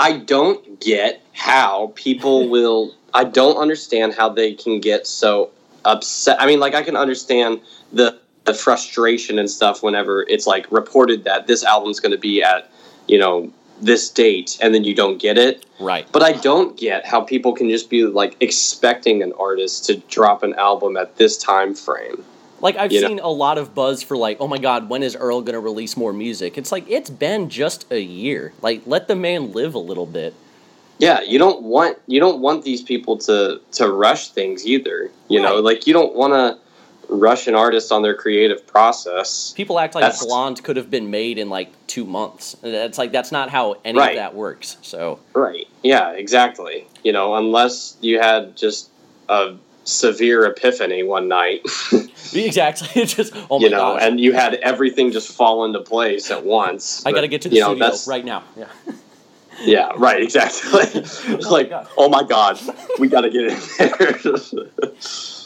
[0.00, 2.94] I don't get how people will.
[3.12, 5.50] I don't understand how they can get so
[5.84, 6.40] upset.
[6.40, 7.60] I mean, like I can understand
[7.92, 12.40] the the frustration and stuff whenever it's like reported that this album's going to be
[12.44, 12.70] at
[13.08, 15.64] you know this date and then you don't get it.
[15.80, 19.96] right But I don't get how people can just be like expecting an artist to
[20.08, 22.24] drop an album at this time frame.
[22.60, 25.02] like i've You know- seen a lot of buzz for like oh my god when
[25.02, 28.82] is earl going to release more music it's like it's been just a year like
[28.86, 30.34] let the man live a little bit
[30.98, 34.98] Yeah, you don't want you don't want these people to to rush things either.
[35.28, 36.58] You know, like you don't want to
[37.08, 39.52] rush an artist on their creative process.
[39.56, 42.56] People act like That's- Blonde could have been made in like two months.
[42.62, 44.10] It's like that's not how any Right.
[44.10, 44.76] of that works.
[44.82, 45.66] So Right.
[45.82, 46.86] Yeah, exactly.
[47.02, 48.90] You know, unless you had just
[49.28, 51.62] a severe epiphany one night,
[52.34, 54.02] exactly, just oh my you know, gosh.
[54.02, 57.04] and you had everything just fall into place at once.
[57.06, 58.42] I got to get to the know, studio right now.
[58.56, 58.66] Yeah.
[59.60, 60.82] Yeah, right, exactly.
[61.00, 62.60] it's oh my like, oh my god,
[63.00, 64.16] we got to get in there.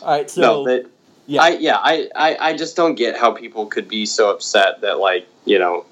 [0.03, 0.29] All right.
[0.31, 0.83] So no,
[1.27, 1.43] yeah.
[1.43, 4.99] I yeah, I, I I just don't get how people could be so upset that
[4.99, 5.85] like you know,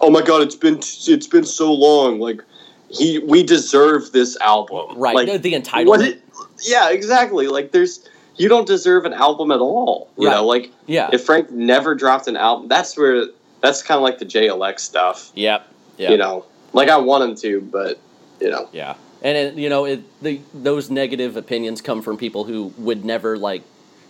[0.00, 2.18] oh my god, it's been it's been so long.
[2.20, 2.42] Like
[2.90, 4.98] he, we deserve this album.
[4.98, 5.14] right.
[5.14, 6.06] Like the entitlement.
[6.06, 6.22] It,
[6.62, 7.48] yeah, exactly.
[7.48, 10.10] Like there's you don't deserve an album at all.
[10.16, 10.34] You Right.
[10.36, 11.10] know, like yeah.
[11.12, 13.26] if Frank never dropped an album, that's where
[13.60, 15.30] that's kind of like the JLX stuff.
[15.34, 15.66] Yep.
[15.98, 16.10] Yeah.
[16.10, 17.98] You know, like I want him to, but
[18.40, 22.44] you know, Yeah, and it, you know, it, the those negative opinions come from people
[22.44, 23.62] who would never like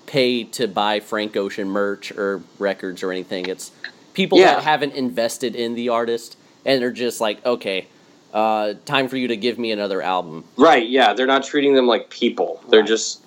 [0.06, 3.46] pay to buy Frank Ocean merch or records or anything.
[3.46, 3.70] It's
[4.14, 4.54] people Yeah.
[4.56, 7.86] that haven't invested in the artist and they're just like, okay,
[8.32, 10.44] uh, time for you to give me another album.
[10.56, 12.62] Right, yeah, they're not treating them like people.
[12.68, 12.88] They're Right.
[12.88, 13.20] just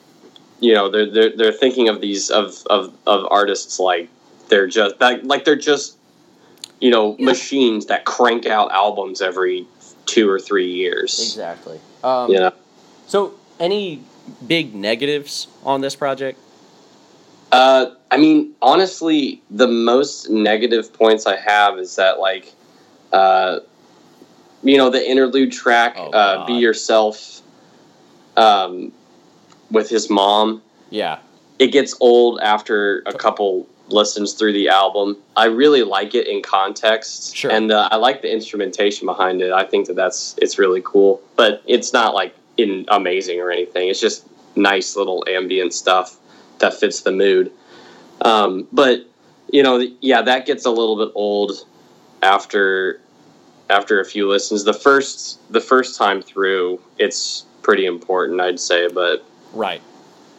[0.62, 4.08] you know, they're they're they're thinking of these of of, of artists like
[4.48, 5.98] they're just like, like they're just
[6.82, 9.66] you know, machines that crank out albums every
[10.06, 11.20] two or three years.
[11.20, 11.80] Exactly.
[12.04, 12.52] Um, You know.
[13.08, 14.02] So, any
[14.46, 16.38] big negatives on this project?
[17.56, 22.54] Uh I mean, honestly, the most negative points I have is that like
[23.12, 23.60] uh
[24.63, 27.41] you know, the interlude track, Oh, uh, Be Yourself
[28.38, 28.91] um
[29.72, 30.62] with his mom.
[30.89, 31.20] Yeah.
[31.60, 35.18] it gets old after a couple listens through the album.
[35.36, 37.52] I really like it in context, Sure.
[37.52, 39.52] and uh, I like the instrumentation behind it.
[39.52, 43.88] I think that that's it's really cool, but it's not like in amazing or anything.
[43.89, 46.18] It's just nice little ambient stuff
[46.60, 47.52] that fits the mood.
[48.22, 49.06] Um, but
[49.52, 51.52] you know, yeah, that gets a little bit old
[52.24, 53.00] after
[53.70, 54.63] after a few listens.
[54.63, 59.82] The first the first time through, it's pretty important, I'd say, but Right.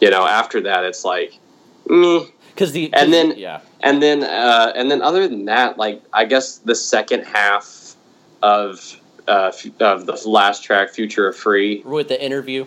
[0.01, 1.39] you know after that it's like.
[1.87, 6.25] Because the And then- yeah and then uh, and then other than that like i
[6.25, 7.95] guess the second half
[8.43, 8.99] of
[9.29, 12.65] uh, f- of the last track Futura Free with the interview.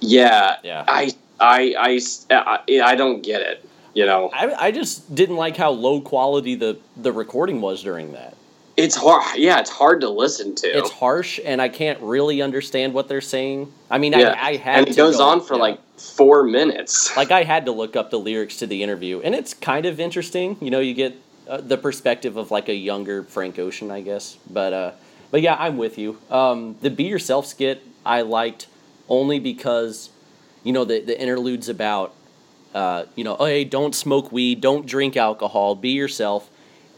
[0.00, 0.84] yeah Yeah.
[0.86, 2.00] I, I i
[2.30, 6.54] I I don't get it you know I, I just didn't like how low quality
[6.54, 8.34] the, the recording was during that.
[8.76, 12.94] it's hard yeah it's hard to listen to It's harsh, and I can't really understand
[12.94, 13.72] what they're saying.
[13.90, 15.60] I mean, yeah I, I had and it goes go- on for yeah.
[15.60, 19.34] like four minutes like I had to look up the lyrics to the interview, and
[19.34, 20.56] it's kind of interesting.
[20.60, 21.16] You know, you get
[21.48, 24.38] uh, the perspective of like a younger Frank Ocean, I guess.
[24.48, 24.90] But uh,
[25.30, 26.18] but yeah, I'm with you.
[26.30, 28.68] Um, the "Be Yourself" skit I liked
[29.08, 30.10] only because
[30.64, 32.14] you know the the interludes about
[32.74, 36.48] uh, you know, oh, hey, don't smoke weed, don't drink alcohol, be yourself,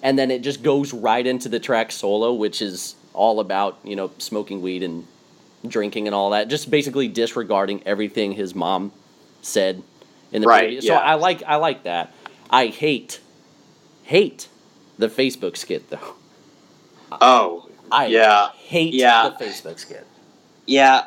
[0.02, 3.96] and then it just goes right into the track solo, which is all about you
[3.96, 5.06] know smoking weed and
[5.66, 8.92] drinking and all that, just basically disregarding everything his mom
[9.42, 9.82] said
[10.32, 10.86] in the Right, previous.
[10.86, 10.98] So yeah.
[11.00, 12.12] I like I like that.
[12.50, 13.20] I hate
[14.02, 14.48] hate
[14.98, 16.14] the Facebook skit though.
[17.12, 19.30] oh I yeah hate Yeah.
[19.38, 20.06] the Facebook skit.
[20.66, 21.06] yeah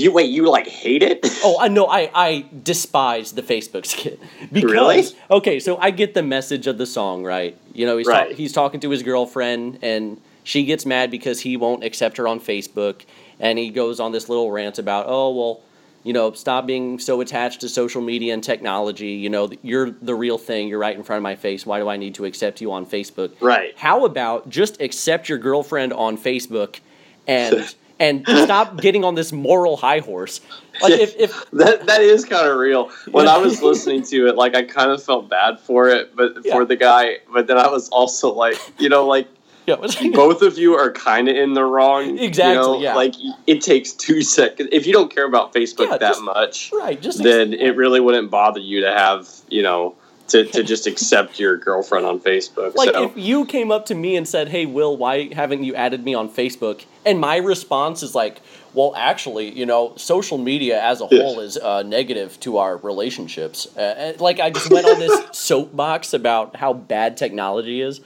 [0.00, 1.86] you wait you like hate it Oh, I know.
[1.86, 4.18] I I despise the Facebook skit
[4.52, 5.04] because Really?
[5.30, 5.60] okay.
[5.60, 7.56] So I get the message of the song, right?
[7.72, 11.56] You know, he's ta- he's talking to his girlfriend, and she gets mad because he
[11.56, 13.02] won't accept her on Facebook,
[13.40, 15.60] and he goes on this little rant about, oh well,
[16.02, 19.12] you know, stop being so attached to social media and technology.
[19.12, 20.68] You know, you're the real thing.
[20.68, 21.64] You're right in front of my face.
[21.66, 23.32] Why do I need to accept you on Facebook?
[23.40, 26.80] right How about just accept your girlfriend on Facebook
[27.26, 30.40] and and stop getting on this moral high horse?
[30.82, 32.90] Like if, if that that is kind of real.
[33.10, 36.38] When I was listening to it, like I kind of felt bad for it, but
[36.44, 36.52] Yeah.
[36.54, 37.18] for the guy.
[37.32, 39.28] But then I was also like, you know, like
[39.66, 42.18] yeah, like- both of you are kind of in the wrong.
[42.18, 42.80] Exactly, You know?
[42.80, 42.94] yeah.
[42.94, 43.14] Like
[43.46, 44.68] it takes two seconds.
[44.72, 48.00] If you don't care about Facebook Yeah, that just- much, right, just then it really
[48.00, 49.94] wouldn't bother you to have, you know,
[50.28, 52.74] to, to just accept your girlfriend on Facebook.
[52.74, 55.74] like so if you came up to me and said, "Hey, Will, why haven't you
[55.74, 58.40] added me on Facebook?" and my response is like,
[58.72, 63.66] "Well, actually, you know, social media as a whole is uh, negative to our relationships."
[63.76, 68.00] Uh, like I just went on this soapbox about how bad technology is.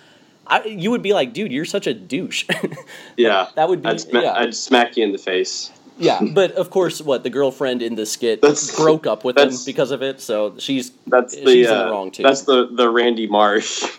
[0.47, 2.47] I, you would be like, "Dude, you're such a douche."
[3.17, 4.33] yeah, that would be I'd, sma- yeah.
[4.33, 5.71] I'd smack you in the face.
[5.99, 9.53] Yeah, but of course, what the girlfriend in the skit That's- broke up with him
[9.67, 12.23] because of it, so she's That's the she's in uh, the wrong too.
[12.23, 13.83] that's the the Randy Marsh.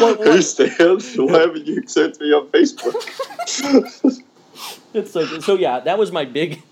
[0.00, 0.70] what, what, Stan,
[1.26, 2.94] why haven't you sent me on Facebook?
[4.94, 5.40] it's so.
[5.40, 6.62] So yeah, that was my big,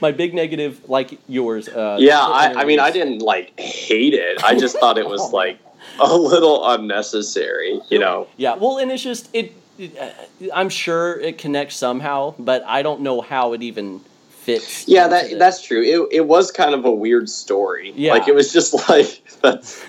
[0.00, 1.68] my big negative, like yours.
[1.68, 4.42] Uh, yeah, I, I mean, I didn't like hate it.
[4.44, 5.28] I just thought it was Oh.
[5.36, 5.58] like
[6.00, 7.80] a little unnecessary.
[7.88, 8.28] You know.
[8.36, 9.52] Yeah, well, and it's just it.
[9.78, 10.10] It uh,
[10.54, 14.86] I'm sure it connects somehow, but I don't know how it even fits.
[14.88, 15.82] Yeah, that the- that's true.
[15.82, 17.92] It it was kind of a weird story.
[17.96, 18.12] Yeah.
[18.12, 19.88] Like it was just like that's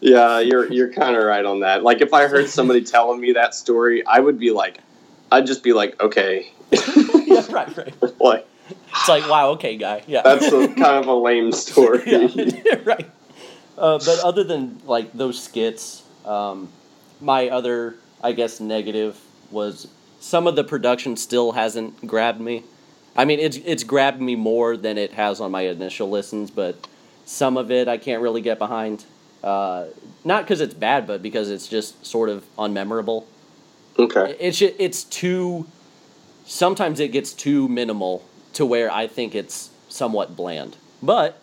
[0.00, 1.82] Yeah, you're you're kind of right on that.
[1.82, 4.78] Like if I heard somebody telling me that story, I would be like
[5.32, 8.20] I'd just be like, "Okay." yeah, right, right.
[8.20, 10.02] like It's like wow, okay, guy.
[10.06, 12.02] Yeah, that's a, kind of a lame story.
[12.06, 13.08] yeah, right.
[13.78, 16.68] Uh, but other than like those skits, um,
[17.20, 19.88] my other, I guess, negative was
[20.20, 22.64] some of the production still hasn't grabbed me.
[23.16, 26.86] I mean, it's it's grabbed me more than it has on my initial listens, but
[27.24, 29.04] some of it I can't really get behind.
[29.42, 29.86] Uh,
[30.24, 33.24] not because it's bad, but because it's just sort of unmemorable.
[33.98, 34.36] Okay.
[34.38, 35.66] It's it's too.
[36.44, 40.76] Sometimes it gets too minimal to where I think it's somewhat bland.
[41.02, 41.40] But,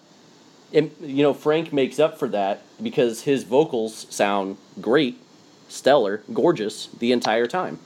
[0.71, 5.17] it, you know, Frank makes up for that because his vocals sound great,
[5.67, 7.79] stellar, gorgeous the entire time.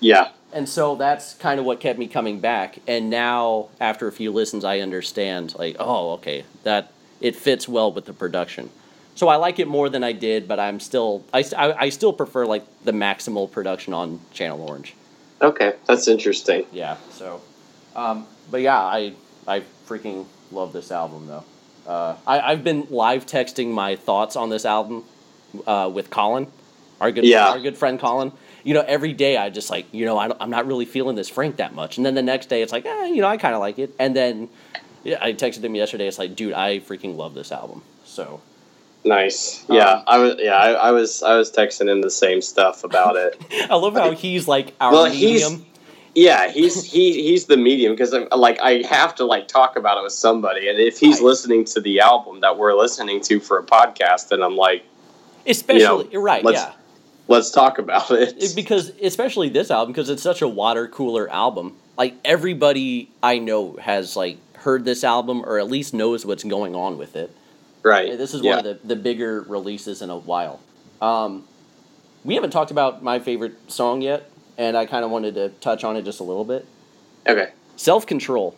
[0.00, 0.30] Yeah.
[0.52, 2.78] And so that's kind of what kept me coming back.
[2.88, 7.92] And now, after a few listens, I understand, like, oh, okay, that it fits well
[7.92, 8.70] with the production.
[9.14, 12.12] So I like it more than I did, but I'm still, I, I, I still
[12.12, 14.94] prefer like the maximal production on Channel Orange.
[15.42, 16.66] Okay, that's interesting.
[16.72, 16.96] Yeah.
[17.10, 17.40] So,
[17.96, 19.14] um, but yeah, I
[19.46, 21.44] I freaking love this album though.
[21.86, 25.04] Uh, I I've been live texting my thoughts on this album
[25.66, 26.46] uh, with Colin,
[27.00, 27.48] our good Yeah.
[27.50, 28.32] our good friend Colin.
[28.62, 31.28] You know, every day I just like you know I I'm not really feeling this
[31.28, 33.54] Frank that much, and then the next day it's like eh, you know I kind
[33.54, 34.48] of like it, and then
[35.02, 36.06] yeah, I texted him yesterday.
[36.06, 37.82] It's like, dude, I freaking love this album.
[38.04, 38.40] So
[39.02, 39.64] Nice.
[39.68, 40.34] Yeah, Um, I was.
[40.38, 41.22] Yeah, I, I was.
[41.22, 43.40] I was texting him the same stuff about it.
[43.70, 45.66] I love how he's like our Well, he's- medium.
[46.14, 50.02] Yeah, he's he he's the medium because like I have to like talk about it
[50.02, 51.24] with somebody, and if he's Right.
[51.28, 54.82] listening to the album that we're listening to for a podcast, then I'm like,
[55.46, 56.72] Especially you know, right, yeah.
[57.30, 58.54] Let's talk about it.
[58.54, 63.76] Because especially this album because it's such a water cooler album like everybody i know
[63.76, 67.30] has like heard this album or at least knows what's going on with it
[67.82, 68.16] right.
[68.16, 68.56] this is yeah.
[68.56, 70.60] one of the, the bigger releases in a while
[71.02, 71.44] um,
[72.24, 75.84] we haven't talked about my favorite song yet and i kind of wanted to touch
[75.84, 76.66] on it just a little bit
[77.26, 77.50] Okay.
[77.76, 78.56] self-control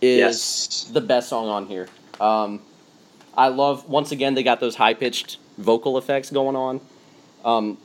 [0.00, 0.84] is Yes.
[0.92, 1.88] the best song on here
[2.20, 2.60] um,
[3.36, 6.80] i love once again they got those high-pitched vocal effects going on
[7.44, 7.78] um,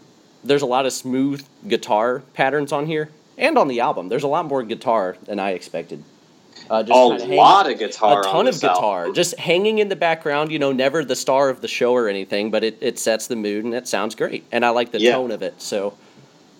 [0.45, 4.27] there's a lot of smooth guitar patterns on here and on the album there's a
[4.27, 6.03] lot more guitar than i expected
[6.69, 8.21] uh, just A lot of guitar.
[8.21, 9.13] a ton on of guitar album.
[9.13, 12.49] just hanging in the background you know never the star of the show or anything
[12.51, 15.13] but it, it sets the mood and it sounds great and i like the Yeah.
[15.13, 15.93] tone of it so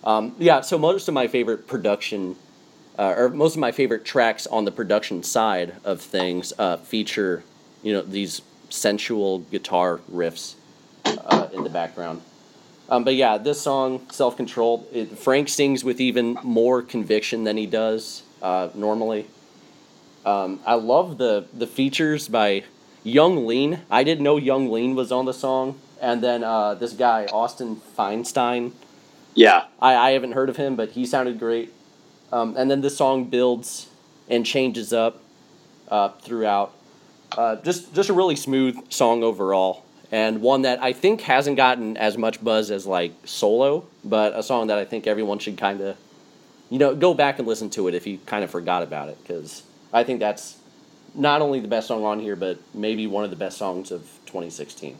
[0.04, 2.36] um, yeah so most of my favorite production
[2.98, 7.42] uh, or most of my favorite tracks on the production side of things uh, feature
[7.82, 10.54] you know these sensual guitar riffs
[11.04, 12.20] uh, in the background
[12.88, 17.66] um, but yeah this song self-controlled it, frank sings with even more conviction than he
[17.66, 19.26] does uh, normally
[20.26, 22.64] um, I love the the features by
[23.04, 23.82] Yung Lean.
[23.88, 27.80] I didn't know Yung Lean was on the song, and then uh, this guy Austin
[27.96, 28.72] Feinstein.
[29.34, 29.66] Yeah.
[29.80, 31.72] I, I haven't heard of him, but he sounded great.
[32.32, 33.88] Um, and then the song builds
[34.28, 35.22] and changes up
[35.88, 36.74] uh, throughout.
[37.38, 41.96] Uh, just just a really smooth song overall, and one that I think hasn't gotten
[41.96, 45.80] as much buzz as like solo, but a song that I think everyone should kind
[45.80, 45.96] of,
[46.70, 49.18] you know, go back and listen to it if you kind of forgot about it,
[49.22, 50.56] because I think that's
[51.14, 54.02] not only the best song on here, but maybe one of the best songs of
[54.26, 54.96] 2016.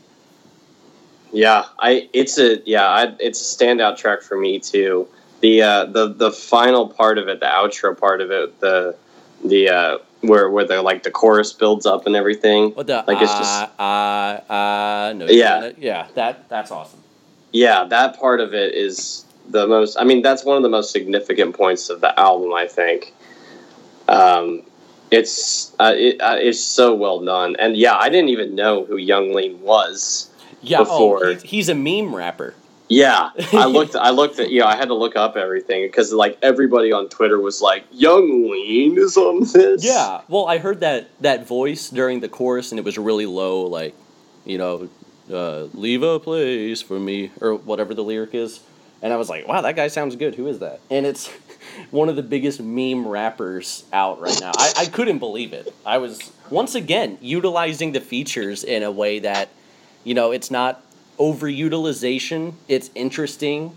[1.32, 5.08] Yeah, I it's a yeah, I, it's a standout track for me too.
[5.40, 8.96] The uh, the the final part of it, the outro part of it, the
[9.44, 12.70] the uh, where where the like the chorus builds up and everything.
[12.70, 15.70] What the Like, it's just- uh, uh, uh, no, Yeah.
[15.78, 17.00] yeah, that that's awesome.
[17.52, 19.96] Yeah, that part of it is the most.
[19.98, 22.52] I mean, that's one of the most significant points of the album.
[22.54, 23.12] I think.
[24.08, 24.62] Um,
[25.10, 28.96] it's uh, it, uh, it's so well done, and yeah, I didn't even know who
[28.96, 30.28] Yung Lean was.
[30.62, 32.54] Yeah, Before- oh, he's, he's a meme rapper.
[32.88, 33.96] Yeah, I looked.
[33.96, 34.50] I looked at.
[34.50, 37.84] You know, I had to look up everything because like everybody on Twitter was like,
[37.90, 42.70] "Yung Lean is on this." Yeah, well, I heard that that voice during the chorus,
[42.72, 43.94] and it was really low, like,
[44.44, 44.88] you know,
[45.32, 48.60] uh, leave a place for me, or whatever the lyric is.
[49.02, 50.34] And I was like, wow, that guy sounds good.
[50.36, 50.80] Who is that?
[50.90, 51.28] And it's
[51.90, 54.52] one of the biggest meme rappers out right now.
[54.56, 55.72] I, I couldn't believe it.
[55.84, 59.50] I was, once again, utilizing the features in a way that,
[60.02, 60.82] you know, it's not
[61.18, 63.76] overutilization, it's interesting.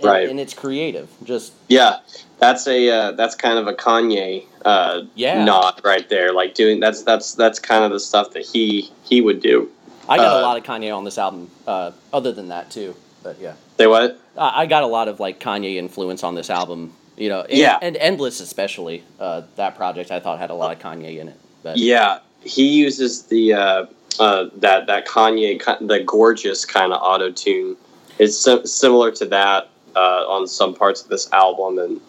[0.00, 0.28] and, Right.
[0.28, 1.08] and it's creative.
[1.24, 1.96] Just Yeah,
[2.38, 5.42] that's a uh, that's kind of a Kanye uh, Yeah.
[5.44, 6.32] nod right there.
[6.32, 9.68] Like doing that's that's that's kind of the stuff that he he would do.
[10.08, 11.50] I got a Uh, lot of Kanye on this album.
[11.66, 12.94] Uh, other than that too,
[13.24, 14.20] but yeah, They what?
[14.36, 16.94] I, I got a lot of like Kanye influence on this album.
[17.16, 17.78] You know, and, Yeah.
[17.82, 19.02] and Endless especially.
[19.18, 21.36] Uh, that project I thought had a lot of Kanye in it.
[21.64, 23.86] But Yeah, he uses the uh,
[24.18, 27.76] uh, that that Kanye the gorgeous kind of auto tune.
[28.18, 32.00] It's sim- similar to that uh, on some parts of this album, and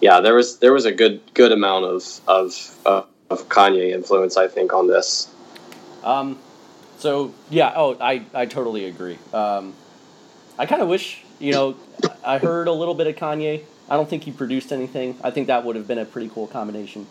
[0.00, 4.36] yeah, there was there was a good good amount of of uh, of Kanye influence,
[4.36, 5.28] I think, on this.
[6.02, 6.38] Um,
[6.98, 9.18] so yeah, oh, I I totally agree.
[9.32, 9.74] Um,
[10.58, 11.76] I kind of wish you know
[12.24, 13.64] I heard a little bit of Kanye.
[13.90, 15.16] I don't think he produced anything.
[15.24, 17.06] I think that would have been a pretty cool combination.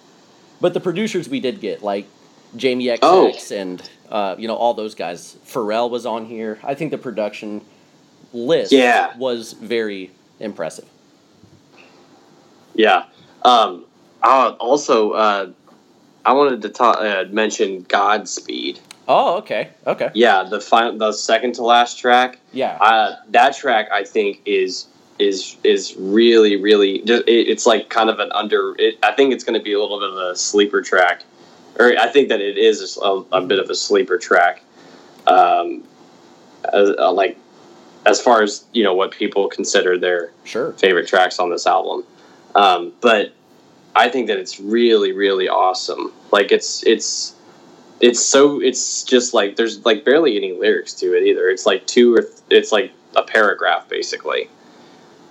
[0.61, 2.07] But the producers we did get, like
[2.55, 3.33] Jamie XX Oh.
[3.55, 5.37] and uh, you know all those guys.
[5.45, 6.59] Pharrell was on here.
[6.63, 7.61] I think the production
[8.33, 9.15] list Yeah.
[9.17, 10.85] was very impressive.
[12.75, 13.05] Yeah.
[13.43, 13.85] Um,
[14.21, 15.49] uh, also, uh,
[16.25, 18.79] I wanted to ta- uh, mention Godspeed.
[19.09, 22.39] Oh, okay, okay, Yeah, the final, the second to last track.
[22.51, 24.87] yeah, Uh, that track I think is
[25.17, 28.75] is is really really it, it's like kind of an under.
[28.77, 31.23] It, I think it's going to be a little bit of a sleeper track,
[31.79, 34.61] or I think that it is a, a bit of a sleeper track.
[35.25, 35.83] Um,
[36.73, 37.37] as, uh, like
[38.05, 40.73] as far as you know, what people consider their sure.
[40.73, 42.03] favorite tracks on this album.
[42.55, 43.33] Um, but
[43.95, 46.13] I think that it's really, really awesome.
[46.31, 47.35] Like it's it's
[47.99, 51.49] it's so it's just like there's like barely any lyrics to it either.
[51.49, 54.49] It's like two or th- it's like a paragraph basically.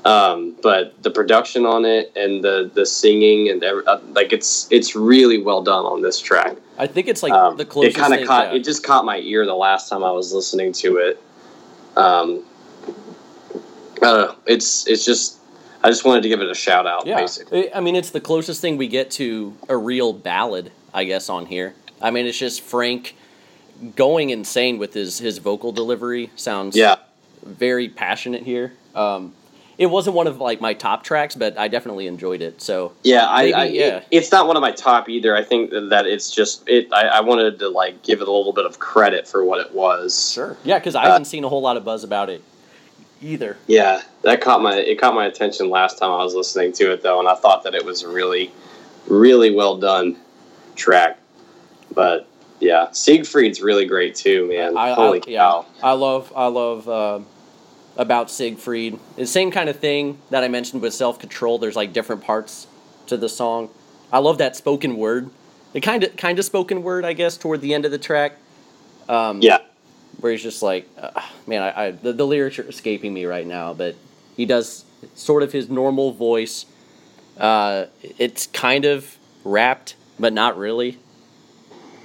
[0.07, 4.68] Um, but the production on it and the the singing and every, uh, like it's
[4.70, 6.57] it's really well done on this track.
[6.78, 7.96] I think it's like Um, the it closest.
[7.96, 10.98] kind of caught it just caught my ear the last time I was listening to
[10.98, 11.20] it.
[11.96, 12.44] Um,
[13.96, 14.34] I don't know.
[14.46, 15.38] It's it's just
[15.82, 17.04] I just wanted to give it a shout out.
[17.07, 20.70] Yeah, Basically, I I mean, it's the closest thing we get to a real ballad,
[20.94, 21.74] I guess, on here.
[22.00, 23.16] I mean, it's just Frank
[23.96, 26.30] going insane with his his vocal delivery.
[26.36, 26.96] Sounds yeah,
[27.42, 28.74] very passionate here.
[28.94, 29.32] Um,
[29.79, 32.62] it wasn't one of like my top tracks, but I definitely enjoyed it.
[32.62, 33.27] So yeah.
[33.29, 33.97] I, Maybe, I yeah.
[33.99, 35.37] It, it's not one of my top either.
[35.37, 36.93] I think that it's just it.
[36.93, 39.74] I, I wanted to like give it a little bit of credit for what it
[39.74, 40.33] was.
[40.33, 42.43] sure, yeah, because I Uh, haven't seen a whole lot of buzz about it
[43.20, 43.57] either.
[43.66, 47.03] Yeah, that caught my it caught my attention last time I was listening to it
[47.03, 48.53] though, and I thought that it was a really,
[49.09, 50.16] really well done
[50.74, 51.18] track.
[51.95, 52.27] But
[52.61, 54.77] yeah, Seigfried's really great too, man.
[54.77, 55.66] I, Holy I, yeah, cow!
[55.83, 57.20] I love I love uh,
[57.97, 58.99] about Seigfried.
[59.16, 61.59] The same kind of thing that I mentioned with self control.
[61.59, 62.66] There's like different parts
[63.07, 63.70] to the song.
[64.12, 65.30] I love that spoken word.
[65.72, 68.32] The kind of kind of spoken word, I guess, toward the end of the track.
[69.09, 69.59] Um, Yeah,
[70.20, 73.47] where he's just like, uh, man, I, I the, the lyrics are escaping me right
[73.47, 73.94] now, but
[74.36, 74.84] he does
[75.14, 76.66] sort of his normal voice.
[77.36, 77.86] Uh,
[78.18, 80.99] it's kind of rapped, but not really.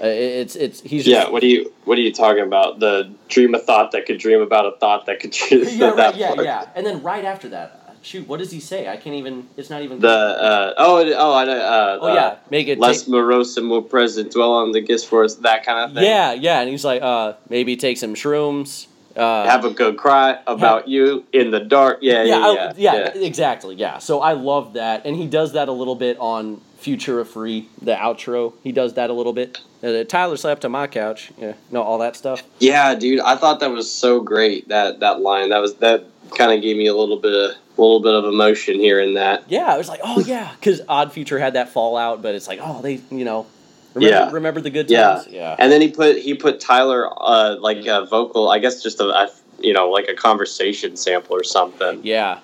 [0.01, 1.21] Uh, it- it's it's he's yeah.
[1.21, 2.79] just, What are you What are you talking about?
[2.79, 5.95] The dream a thought that could dream about a thought that could dream yeah, right,
[5.97, 6.45] that yeah, part.
[6.45, 6.65] yeah.
[6.75, 8.87] And then right after that, shoot, what does he say?
[8.87, 9.47] I can't even.
[9.57, 9.99] It's not even.
[9.99, 11.43] The uh, oh it- oh I.
[11.47, 12.79] Uh, oh yeah, make it.
[12.79, 14.31] less take- morose and more present.
[14.31, 15.35] Dwell on the gifts for us.
[15.35, 16.03] That kind of thing.
[16.05, 18.87] yeah, yeah, and he's like, uh, maybe take some shrooms.
[19.15, 21.99] Uh, Have a good cry about you in the dark.
[22.01, 22.73] Yeah, yeah, I- yeah.
[22.77, 23.21] yeah, yeah.
[23.21, 23.75] exactly.
[23.75, 23.97] Yeah.
[23.99, 27.93] So I love that, and he does that a little bit on Futura Free, the
[27.93, 28.53] outro.
[28.63, 29.59] He does that a little bit.
[29.83, 31.31] Uh, Tyler slept on my couch.
[31.37, 32.43] Yeah, no, all that stuff.
[32.59, 34.67] Yeah, dude, I thought that was so great.
[34.69, 35.49] That that line.
[35.49, 36.05] That was that
[36.37, 39.13] kind of gave me a little bit of a little bit of emotion here in
[39.15, 39.43] that.
[39.49, 42.59] Yeah, I was like, oh yeah, because Odd Future had that fallout, but it's like,
[42.61, 43.47] oh, they, you know,
[43.93, 44.31] remember, Yeah.
[44.31, 45.13] remember the good Yeah.
[45.15, 45.27] times.
[45.29, 45.55] Yeah.
[45.59, 48.49] And then he put he put Tyler uh, like a vocal.
[48.49, 49.29] I guess just a, a
[49.59, 52.39] you know like a conversation sample or something Yeah.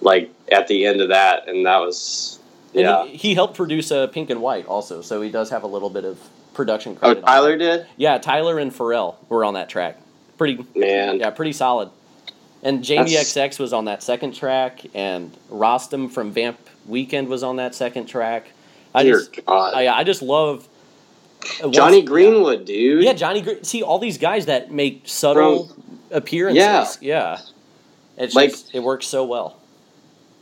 [0.00, 2.38] like at the end of that, and that was
[2.74, 3.06] And yeah.
[3.06, 5.90] he, he helped produce uh, Pink and White also, so he does have a little
[5.90, 6.18] bit of
[6.54, 7.18] production Oh, credit.
[7.24, 7.86] on Tyler did.
[7.96, 9.98] Yeah, Tyler and Pharrell were on that track.
[10.38, 11.90] Pretty, Man, yeah, pretty solid.
[12.62, 17.42] And Jamie That's- XX was on that second track, and Rostam from Vamp Weekend was
[17.42, 18.50] on that second track.
[18.94, 20.66] I dear just, God, I, I just love
[21.70, 23.02] Jonny Greenwood, dude.
[23.04, 23.40] Yeah, Jonny.
[23.42, 25.70] Gre- See all these guys that make subtle
[26.10, 26.98] appearances.
[27.00, 27.38] Yeah,
[28.16, 29.56] It's Like- just, it works so well.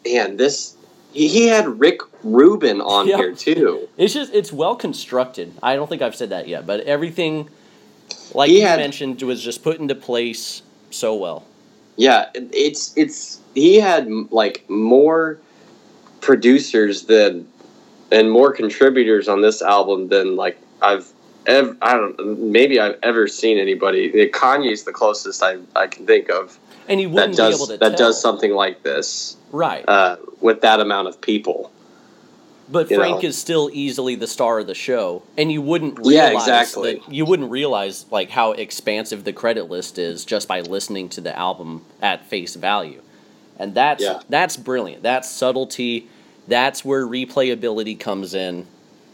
[0.07, 0.75] Man, this
[1.13, 3.17] he, he had Rick Rubin on Yeah.
[3.17, 3.89] here too.
[3.97, 5.53] It's just it's well constructed.
[5.63, 7.49] I don't think I've said that yet, but everything,
[8.35, 11.45] like He you had- mentioned, was just put into place so well.
[11.97, 15.39] Yeah, it's it's he had like more
[16.21, 17.47] producers than
[18.11, 21.11] and more contributors on this album than like I've
[21.47, 24.11] ever I don't maybe I've ever seen anybody.
[24.31, 26.59] Kanye's the closest I I can think of.
[26.89, 28.09] and you that wouldn't does be able to that tell.
[28.09, 29.85] does something like this right.
[29.89, 31.73] uh, with that amount of people.
[32.71, 33.29] But Frank know.
[33.31, 36.95] is still easily the star of the show, and you wouldn't Yeah, realize exactly.
[36.97, 41.23] that you wouldn't realize like how expansive the credit list is just by listening to
[41.23, 43.01] the album at face value,
[43.59, 44.21] and that's Yeah.
[44.29, 45.03] that's brilliant.
[45.03, 46.09] That's subtlety.
[46.47, 48.67] That's where replayability comes in.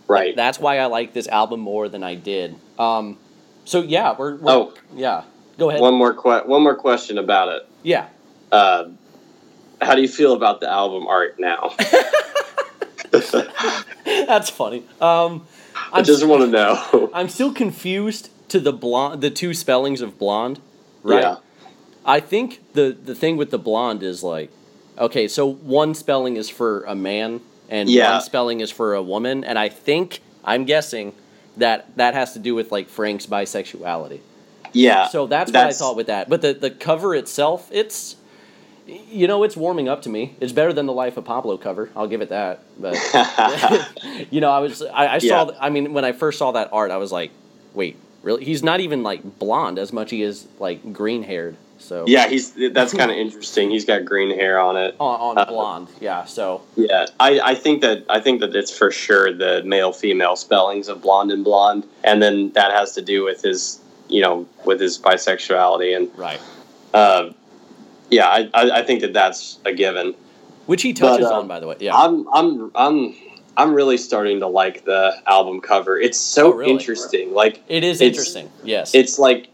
[0.08, 0.36] Right.
[0.36, 2.56] That's why I like this album more than I did.
[2.78, 3.18] Um,
[3.64, 4.74] so yeah, we're, we're Oh.
[4.94, 5.24] yeah.
[5.58, 5.80] Go ahead.
[5.80, 7.66] one more que- one more question about it.
[7.82, 8.08] Yeah.
[8.52, 8.88] Uh,
[9.80, 11.74] how do you feel about the album art now?
[14.04, 14.84] That's funny.
[15.00, 15.46] Um,
[15.92, 17.10] I just want to know.
[17.14, 20.60] I'm still confused to the blonde, the two spellings of blonde,
[21.02, 21.22] right?
[21.22, 21.36] Yeah.
[22.04, 24.50] I think the the thing with the blonde is like,
[24.98, 28.14] okay, so one spelling is for a man and Yeah.
[28.14, 31.12] one spelling is for a woman, and I think I'm guessing
[31.56, 34.20] that that has to do with like Frank's bisexuality.
[34.72, 35.06] Yeah.
[35.08, 36.28] So that's, what I thought with that.
[36.28, 38.16] But the the cover itself, it's
[38.86, 40.36] you know, it's warming up to me.
[40.40, 41.88] It's better than the Life of Pablo cover.
[41.96, 42.60] I'll give it that.
[42.78, 42.98] But
[44.30, 45.50] you know, I was I, I saw.
[45.50, 45.58] Yeah.
[45.60, 47.30] I mean, when I first saw that art, I was like,
[47.72, 48.44] wait, really?
[48.44, 51.56] He's not even like blonde as much he is like green haired.
[51.84, 53.70] So yeah, he's that's kind of interesting.
[53.70, 54.96] He's got green hair on it.
[54.98, 56.24] on, on Uh, blonde, yeah.
[56.24, 60.36] So Yeah, I, I think that I think that it's for sure the male female
[60.36, 64.46] spellings of blonde and blonde, and then that has to do with his you know
[64.64, 66.40] with his bisexuality and right,
[66.94, 67.30] uh,
[68.10, 70.14] yeah, I, I I think that that's a given.
[70.66, 71.76] which he touches uh, on, by the way.
[71.80, 73.14] Yeah, I'm I'm I'm
[73.56, 75.98] I'm really starting to like the album cover.
[75.98, 76.72] It's so Oh, really?
[76.72, 77.32] interesting.
[77.34, 78.50] Like it is interesting.
[78.62, 79.48] Yes, it's like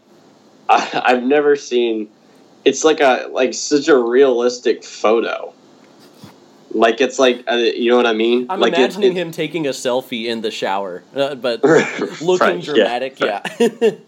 [0.69, 2.07] I, I've never seen.
[2.65, 5.53] It's like a like such a realistic photo.
[6.73, 8.45] Like it's like uh, you know what I mean.
[8.49, 11.63] I'm like imagining it- him taking a selfie in the shower, uh, but
[12.21, 13.19] looking Right, yeah, dramatic.
[13.19, 13.41] Yeah,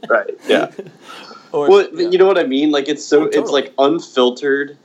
[0.10, 0.30] right.
[0.48, 0.72] Yeah.
[1.52, 2.10] Or- Well, yeah.
[2.10, 2.72] you know what I mean.
[2.72, 4.76] Like it's so Oh, it's like unfiltered.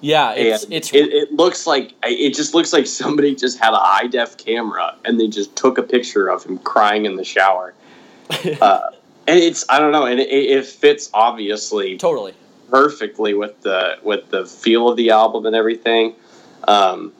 [0.00, 3.78] Yeah, it's it's it, it looks like it just looks like somebody just had a
[3.78, 7.74] high def camera and they just took a picture of him crying in the shower.
[8.60, 8.90] Uh,
[9.26, 12.32] and it's I don't know, and it, it fits obviously totally.
[12.74, 16.12] Perfectly with the with the feel of the album and everything.
[16.66, 17.12] Um,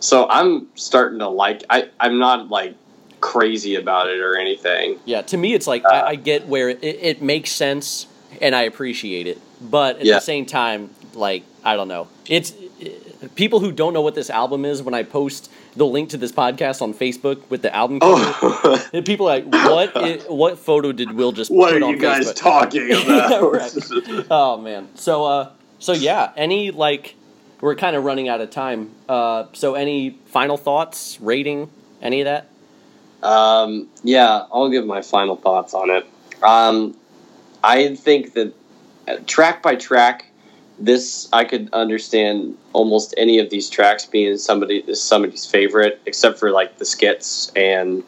[0.00, 1.62] so I'm starting to like.
[1.68, 2.74] I I'm not like
[3.20, 4.98] crazy about it or anything.
[5.04, 8.06] Yeah, to me, it's like Uh, I, I get where it, it makes sense
[8.40, 10.14] and I appreciate it, but at Yeah.
[10.14, 12.54] the same time, like I don't know, it's
[13.34, 14.82] people who don't know what this album is.
[14.82, 18.88] When I post the link to this podcast on Facebook with the album cover, Oh,
[18.92, 19.96] and people are like, "What?
[19.96, 23.52] i- what photo did Will just what put are on you guys Facebook?" talking about?
[23.52, 24.26] Right.
[24.30, 24.88] Oh man.
[24.96, 27.14] So uh so yeah, any like
[27.60, 28.90] we're kind of running out of time.
[29.08, 31.70] Uh so any final thoughts, rating,
[32.02, 32.48] any of that?
[33.22, 36.06] Um, yeah, I'll give my final thoughts on it.
[36.42, 36.96] Um,
[37.64, 38.54] I think that
[39.08, 40.27] uh, track by track,
[40.78, 46.50] this I could understand almost any of these tracks being somebody somebody's favorite, except for
[46.50, 48.02] like the skits and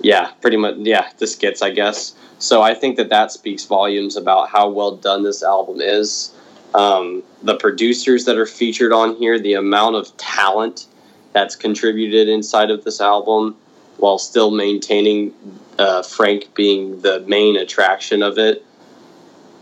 [0.00, 2.14] yeah, pretty much yeah, the skits I guess.
[2.38, 6.34] So I think that that speaks volumes about how well done this album is.
[6.74, 10.86] Um, the producers that are featured on here, the amount of talent
[11.32, 13.56] that's contributed inside of this album
[13.98, 15.32] while still maintaining
[15.78, 18.64] uh, Frank being the main attraction of it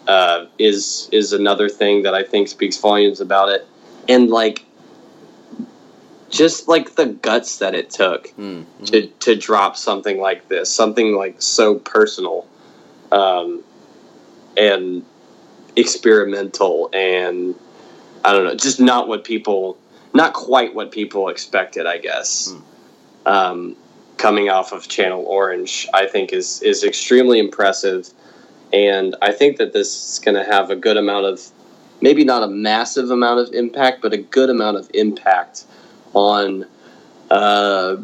[0.09, 3.67] uh, is is another thing that I think speaks volumes about it.
[4.09, 4.65] And like,
[6.31, 11.15] just like the guts that it took Mm, to to drop something like this, something
[11.15, 12.47] like so personal,
[13.13, 13.63] um,
[14.57, 15.05] and
[15.77, 17.55] experimental, and
[18.25, 19.79] I don't know, just not what people,
[20.15, 22.55] not quite what people expected, I guess.
[23.25, 23.77] Um,
[24.17, 28.11] coming off of Channel Orange, I think is is extremely impressive,
[28.73, 31.41] and I think that this is going to have a good amount of,
[32.01, 35.65] maybe not a massive amount of impact, but a good amount of impact
[36.15, 36.67] on.
[37.31, 37.97] Uh,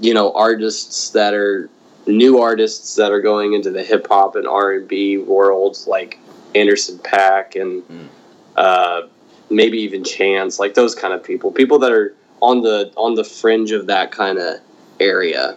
[0.00, 1.68] you know artists that are
[2.06, 6.18] new artists that are going into the hip hop and R and B world, like
[6.54, 8.08] Anderson .Paak and Mm.
[8.56, 9.02] uh,
[9.50, 13.24] maybe even Chance, like those kind of people, people that are on the on the
[13.24, 14.60] fringe of that kind of
[15.00, 15.56] area.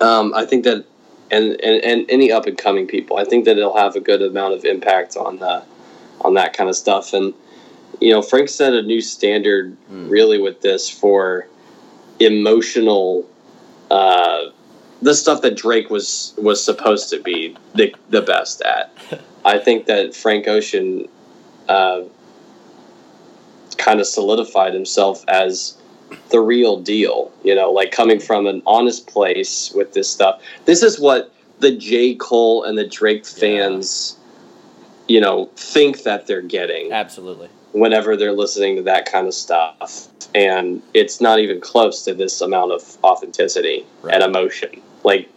[0.00, 0.84] Um, I think that,
[1.30, 4.22] and, and and any up and coming people, I think that it'll have a good
[4.22, 5.62] amount of impact on the
[6.22, 7.12] on that kind of stuff.
[7.12, 7.34] And
[8.00, 10.08] you know, Frank set a new standard Mm.
[10.10, 11.46] really with this for
[12.20, 13.26] emotional
[13.90, 14.50] uh,
[15.02, 18.92] the stuff that Drake was was supposed to be the the best at.
[19.44, 21.08] I think that Frank Ocean
[21.68, 22.02] uh,
[23.78, 25.76] kind of solidified himself as
[26.30, 27.32] the real deal.
[27.44, 30.42] You know, like coming from an honest place with this stuff.
[30.64, 34.16] This is what the J Cole and the Drake fans.
[35.08, 37.48] you know, think that they're getting Absolutely.
[37.72, 40.06] whenever they're listening to that kind of stuff.
[40.36, 44.14] And it's not even close to this amount of authenticity Right.
[44.14, 44.80] and emotion.
[45.02, 45.28] Like,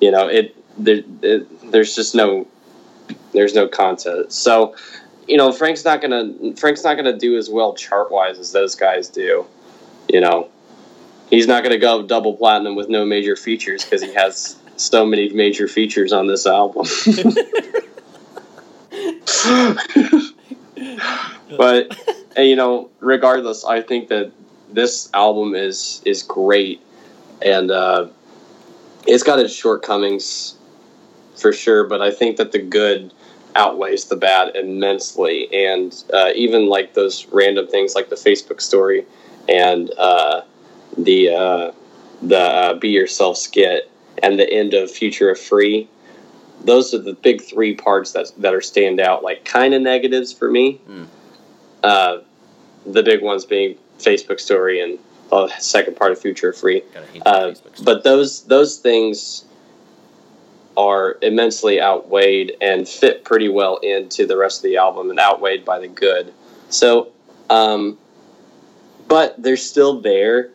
[0.00, 2.48] you know, it, there, it there's just no
[3.32, 4.32] there's no content.
[4.32, 4.74] So,
[5.28, 8.74] you know, Frank's not gonna Frank's not gonna do as well chart wise as those
[8.74, 9.46] guys do.
[10.12, 10.50] You know,
[11.30, 15.30] he's not gonna go double platinum with no major features because he has so many
[15.30, 16.86] major features on this album.
[21.56, 21.98] but
[22.36, 24.30] and, you know, regardless, I think that
[24.70, 26.82] this album is is great,
[27.40, 28.08] and uh,
[29.06, 30.56] it's got its shortcomings
[31.36, 31.86] for sure.
[31.86, 33.14] But I think that the good
[33.56, 39.06] outweighs the bad immensely, and uh, even like those random things like the Facebook story
[39.52, 40.42] and uh,
[40.96, 41.72] the uh,
[42.22, 43.90] the uh, Be Yourself skit
[44.22, 45.88] and the end of Futura Free.
[46.64, 50.32] Those are the big three parts that that are stand out, like kind of negatives
[50.32, 50.80] for me.
[50.88, 51.06] Mm.
[51.82, 52.18] Uh,
[52.86, 54.98] the big ones being Facebook story and
[55.30, 56.82] the second part of Futura Free.
[56.92, 59.44] Gotta hate the Uh, but those those things
[60.76, 65.64] are immensely outweighed and fit pretty well into the rest of the album and outweighed
[65.66, 66.32] by the good.
[66.70, 67.12] So,
[67.50, 67.98] um,
[69.12, 70.48] but they're still there.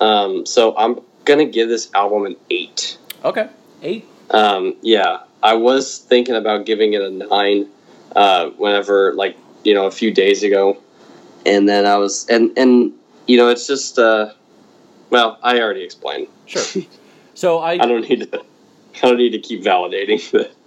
[0.00, 2.96] Um, so I'm gonna give this album an eight.
[3.22, 3.50] okay.
[3.82, 4.08] Eight.
[4.30, 7.68] Um, yeah, I was thinking about giving it a nine.
[8.16, 10.78] Uh, whenever like you know a few days ago,
[11.44, 12.92] and then I was and and
[13.26, 14.32] you know it's just uh,
[15.10, 16.28] well I already explained.
[16.46, 16.82] Sure.
[17.34, 18.40] So I, I don't need to.
[19.02, 20.20] I don't need to keep validating.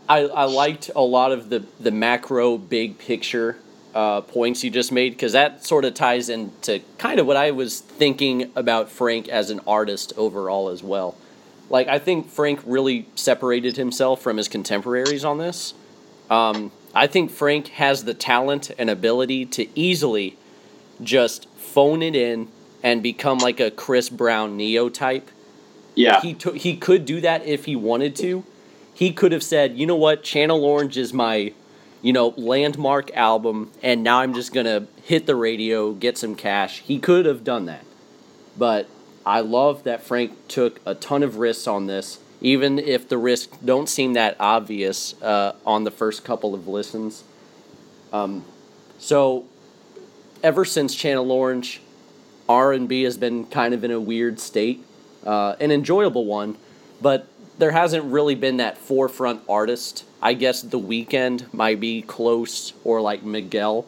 [0.09, 3.57] I, I liked a lot of the, the macro big picture
[3.95, 7.51] uh, points you just made because that sort of ties into kind of what I
[7.51, 11.15] was thinking about Frank as an artist overall as well.
[11.69, 15.73] Like, I think Frank really separated himself from his contemporaries on this.
[16.29, 20.37] Um, I think Frank has the talent and ability to easily
[21.01, 22.49] just phone it in
[22.83, 25.29] and become like a Chris Brown Ne-Yo type
[25.95, 28.43] Yeah, he he could do that if he wanted to.
[28.93, 30.23] He could have said, "You know what?
[30.23, 31.53] Channel Orange is my,
[32.05, 36.81] you know, landmark album and now I'm just to hit the radio, get some cash."
[36.81, 37.83] He could have done that.
[38.57, 38.87] But
[39.25, 43.57] I love that Frank took a ton of risks on this, even if the risks
[43.57, 47.23] don't seem that obvious uh, on the first couple of listens.
[48.13, 48.45] Um,
[48.99, 49.45] so,
[50.43, 51.81] ever since Channel Orange,
[52.47, 54.83] R and B has been kind of in a weird state,
[55.25, 56.57] uh, an enjoyable one,
[57.01, 57.27] but
[57.57, 60.03] there hasn't really been that forefront artist.
[60.25, 63.85] I guess The Weeknd might be close, or like Miguel.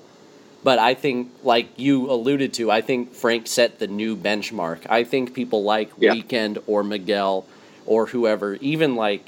[0.64, 4.86] But I think, like you alluded to, I think Frank set the new benchmark.
[4.88, 6.14] I think people like Yeah.
[6.14, 7.46] Weeknd or Miguel
[7.88, 9.24] or whoever, even like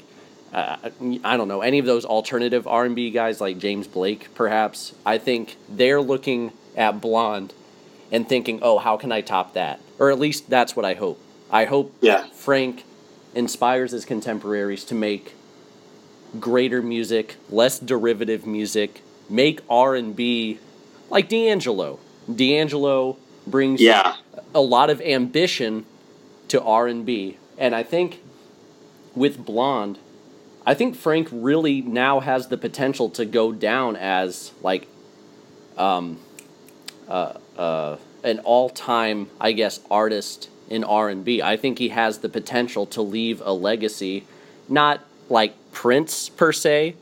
[0.52, 0.76] uh,
[1.24, 4.94] I don't know any of those alternative R and B guys like James Blake, perhaps.
[5.04, 7.52] I think they're looking at Blonde
[8.12, 11.18] and thinking, "Oh, how can I top that?" Or at least that's what I hope.
[11.50, 12.26] I hope Yeah.
[12.32, 12.84] Frank
[13.34, 15.34] inspires his contemporaries to make
[16.38, 20.58] greater music, less derivative music, make R and B
[21.08, 21.98] like D'Angelo.
[22.32, 23.16] D'Angelo
[23.46, 24.16] brings yeah,
[24.54, 25.84] a lot of ambition
[26.48, 28.20] to R&B and I think
[29.14, 29.98] with Blonde
[30.66, 34.88] I think Frank really now has the potential to go down as like
[35.78, 36.18] um
[37.08, 41.40] uh uh an all-time I guess artist in R&B.
[41.42, 44.26] I think he has the potential to leave a legacy
[44.68, 46.94] not like Prince per se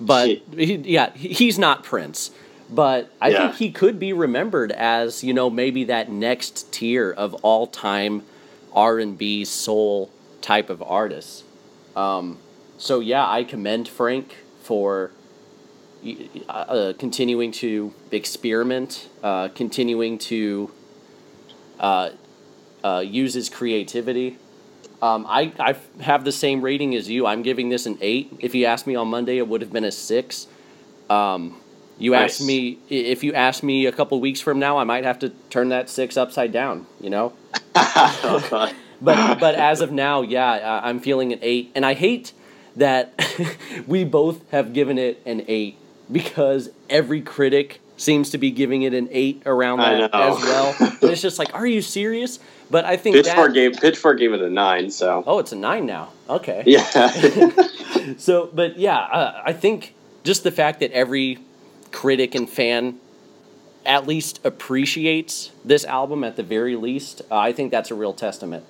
[0.00, 2.30] but he, yeah, he's not Prince.
[2.70, 3.38] But I Yeah.
[3.48, 8.22] think he could be remembered as you know maybe that next tier of all time
[8.72, 10.10] R and B soul
[10.40, 11.42] type of artists.
[11.94, 12.38] Um,
[12.78, 15.10] so yeah, I commend Frank for
[16.02, 16.16] y-
[16.48, 20.70] uh, continuing to experiment, uh, continuing to
[21.80, 22.10] uh,
[22.84, 24.38] uh, use his creativity.
[25.02, 27.26] Um, I, I have the same rating as you.
[27.26, 28.32] I'm giving this an eight.
[28.40, 30.46] If you asked me on Monday, it would have been a six.
[31.08, 31.56] Um,
[31.98, 32.32] you Nice.
[32.40, 35.30] asked me if you asked me a couple weeks from now, I might have to
[35.50, 36.86] turn that six upside down.
[37.00, 37.32] You know,
[37.74, 42.32] but but as of now, yeah, I- I'm feeling an eight, and I hate
[42.76, 43.12] that
[43.86, 45.76] we both have given it an eight
[46.10, 50.74] because every critic seems to be giving it an eight around that as well.
[50.80, 52.38] And it's just like, are you serious?
[52.70, 53.54] But I think Pitchfork that.
[53.54, 54.90] gave Pitchfork gave it a nine.
[54.90, 56.10] So Oh, it's a nine now.
[56.28, 56.62] Okay.
[56.66, 57.10] yeah,
[58.18, 59.94] So, but yeah, uh, I think
[60.24, 61.38] just the fact that every
[61.90, 62.98] critic and fan
[63.84, 68.12] at least appreciates this album at the very least, uh, I think that's a real
[68.12, 68.64] testament.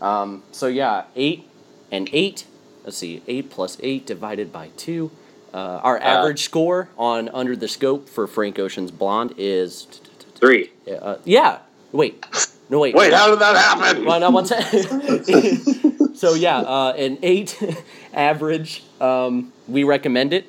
[0.00, 1.48] Um, so yeah, eight
[1.90, 2.46] and eight.
[2.84, 5.10] Let's see, eight plus eight divided by two.
[5.54, 9.86] Uh, our average score on Under the Scope for Frank Ocean's Blonde is
[10.34, 10.70] Three.
[11.00, 11.60] uh, yeah.
[11.92, 12.26] Wait,
[12.68, 12.94] no wait.
[12.94, 14.04] Wait, how did that happen?
[14.04, 16.14] Well, no, one second.
[16.16, 17.58] so yeah, uh, an eight
[18.14, 18.82] average.
[19.00, 20.46] Um, we recommend it.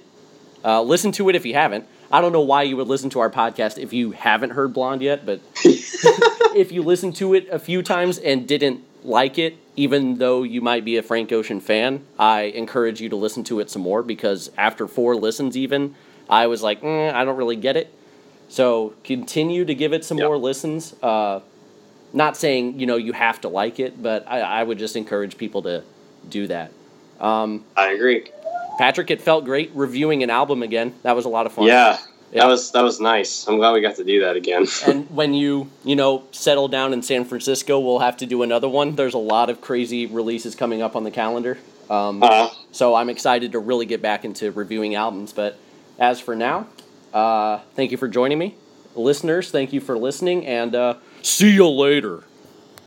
[0.64, 1.86] Uh, listen to it if you haven't.
[2.12, 5.02] I don't know why you would listen to our podcast if you haven't heard Blonde
[5.02, 5.42] yet, but
[6.56, 10.62] if you listened to it a few times and didn't like it, even though you
[10.62, 14.04] might be a Frank Ocean fan, I encourage you to listen to it some more
[14.04, 15.96] because after four listens, even
[16.30, 17.94] I was like, mm, I don't really get it.
[18.48, 20.28] So continue to give it some Yep.
[20.28, 20.96] more listens.
[21.04, 21.42] Uh,
[22.14, 25.38] not saying you know you have to like it, but I, I would just encourage
[25.38, 25.84] people to
[26.30, 26.72] do that.
[27.20, 28.30] Um, I agree.
[28.78, 30.94] Patrick, it felt great reviewing an album again.
[31.04, 31.66] That was a lot of fun.
[31.66, 31.98] Yeah,
[32.32, 32.44] Yeah.
[32.44, 33.48] that was that was nice.
[33.48, 34.68] I'm glad we got to do that again.
[34.88, 38.70] And when you you know settle down in San Francisco, we'll have to do another
[38.70, 38.96] one.
[38.96, 41.58] There's a lot of crazy releases coming up on the calendar.
[41.90, 45.34] Um, uh, so I'm excited to really get back into reviewing albums.
[45.34, 45.58] But
[45.98, 46.68] as for now,
[47.14, 48.56] uh, thank you for joining me,
[48.96, 49.50] listeners.
[49.50, 52.24] Thank you for listening, and uh, see you later.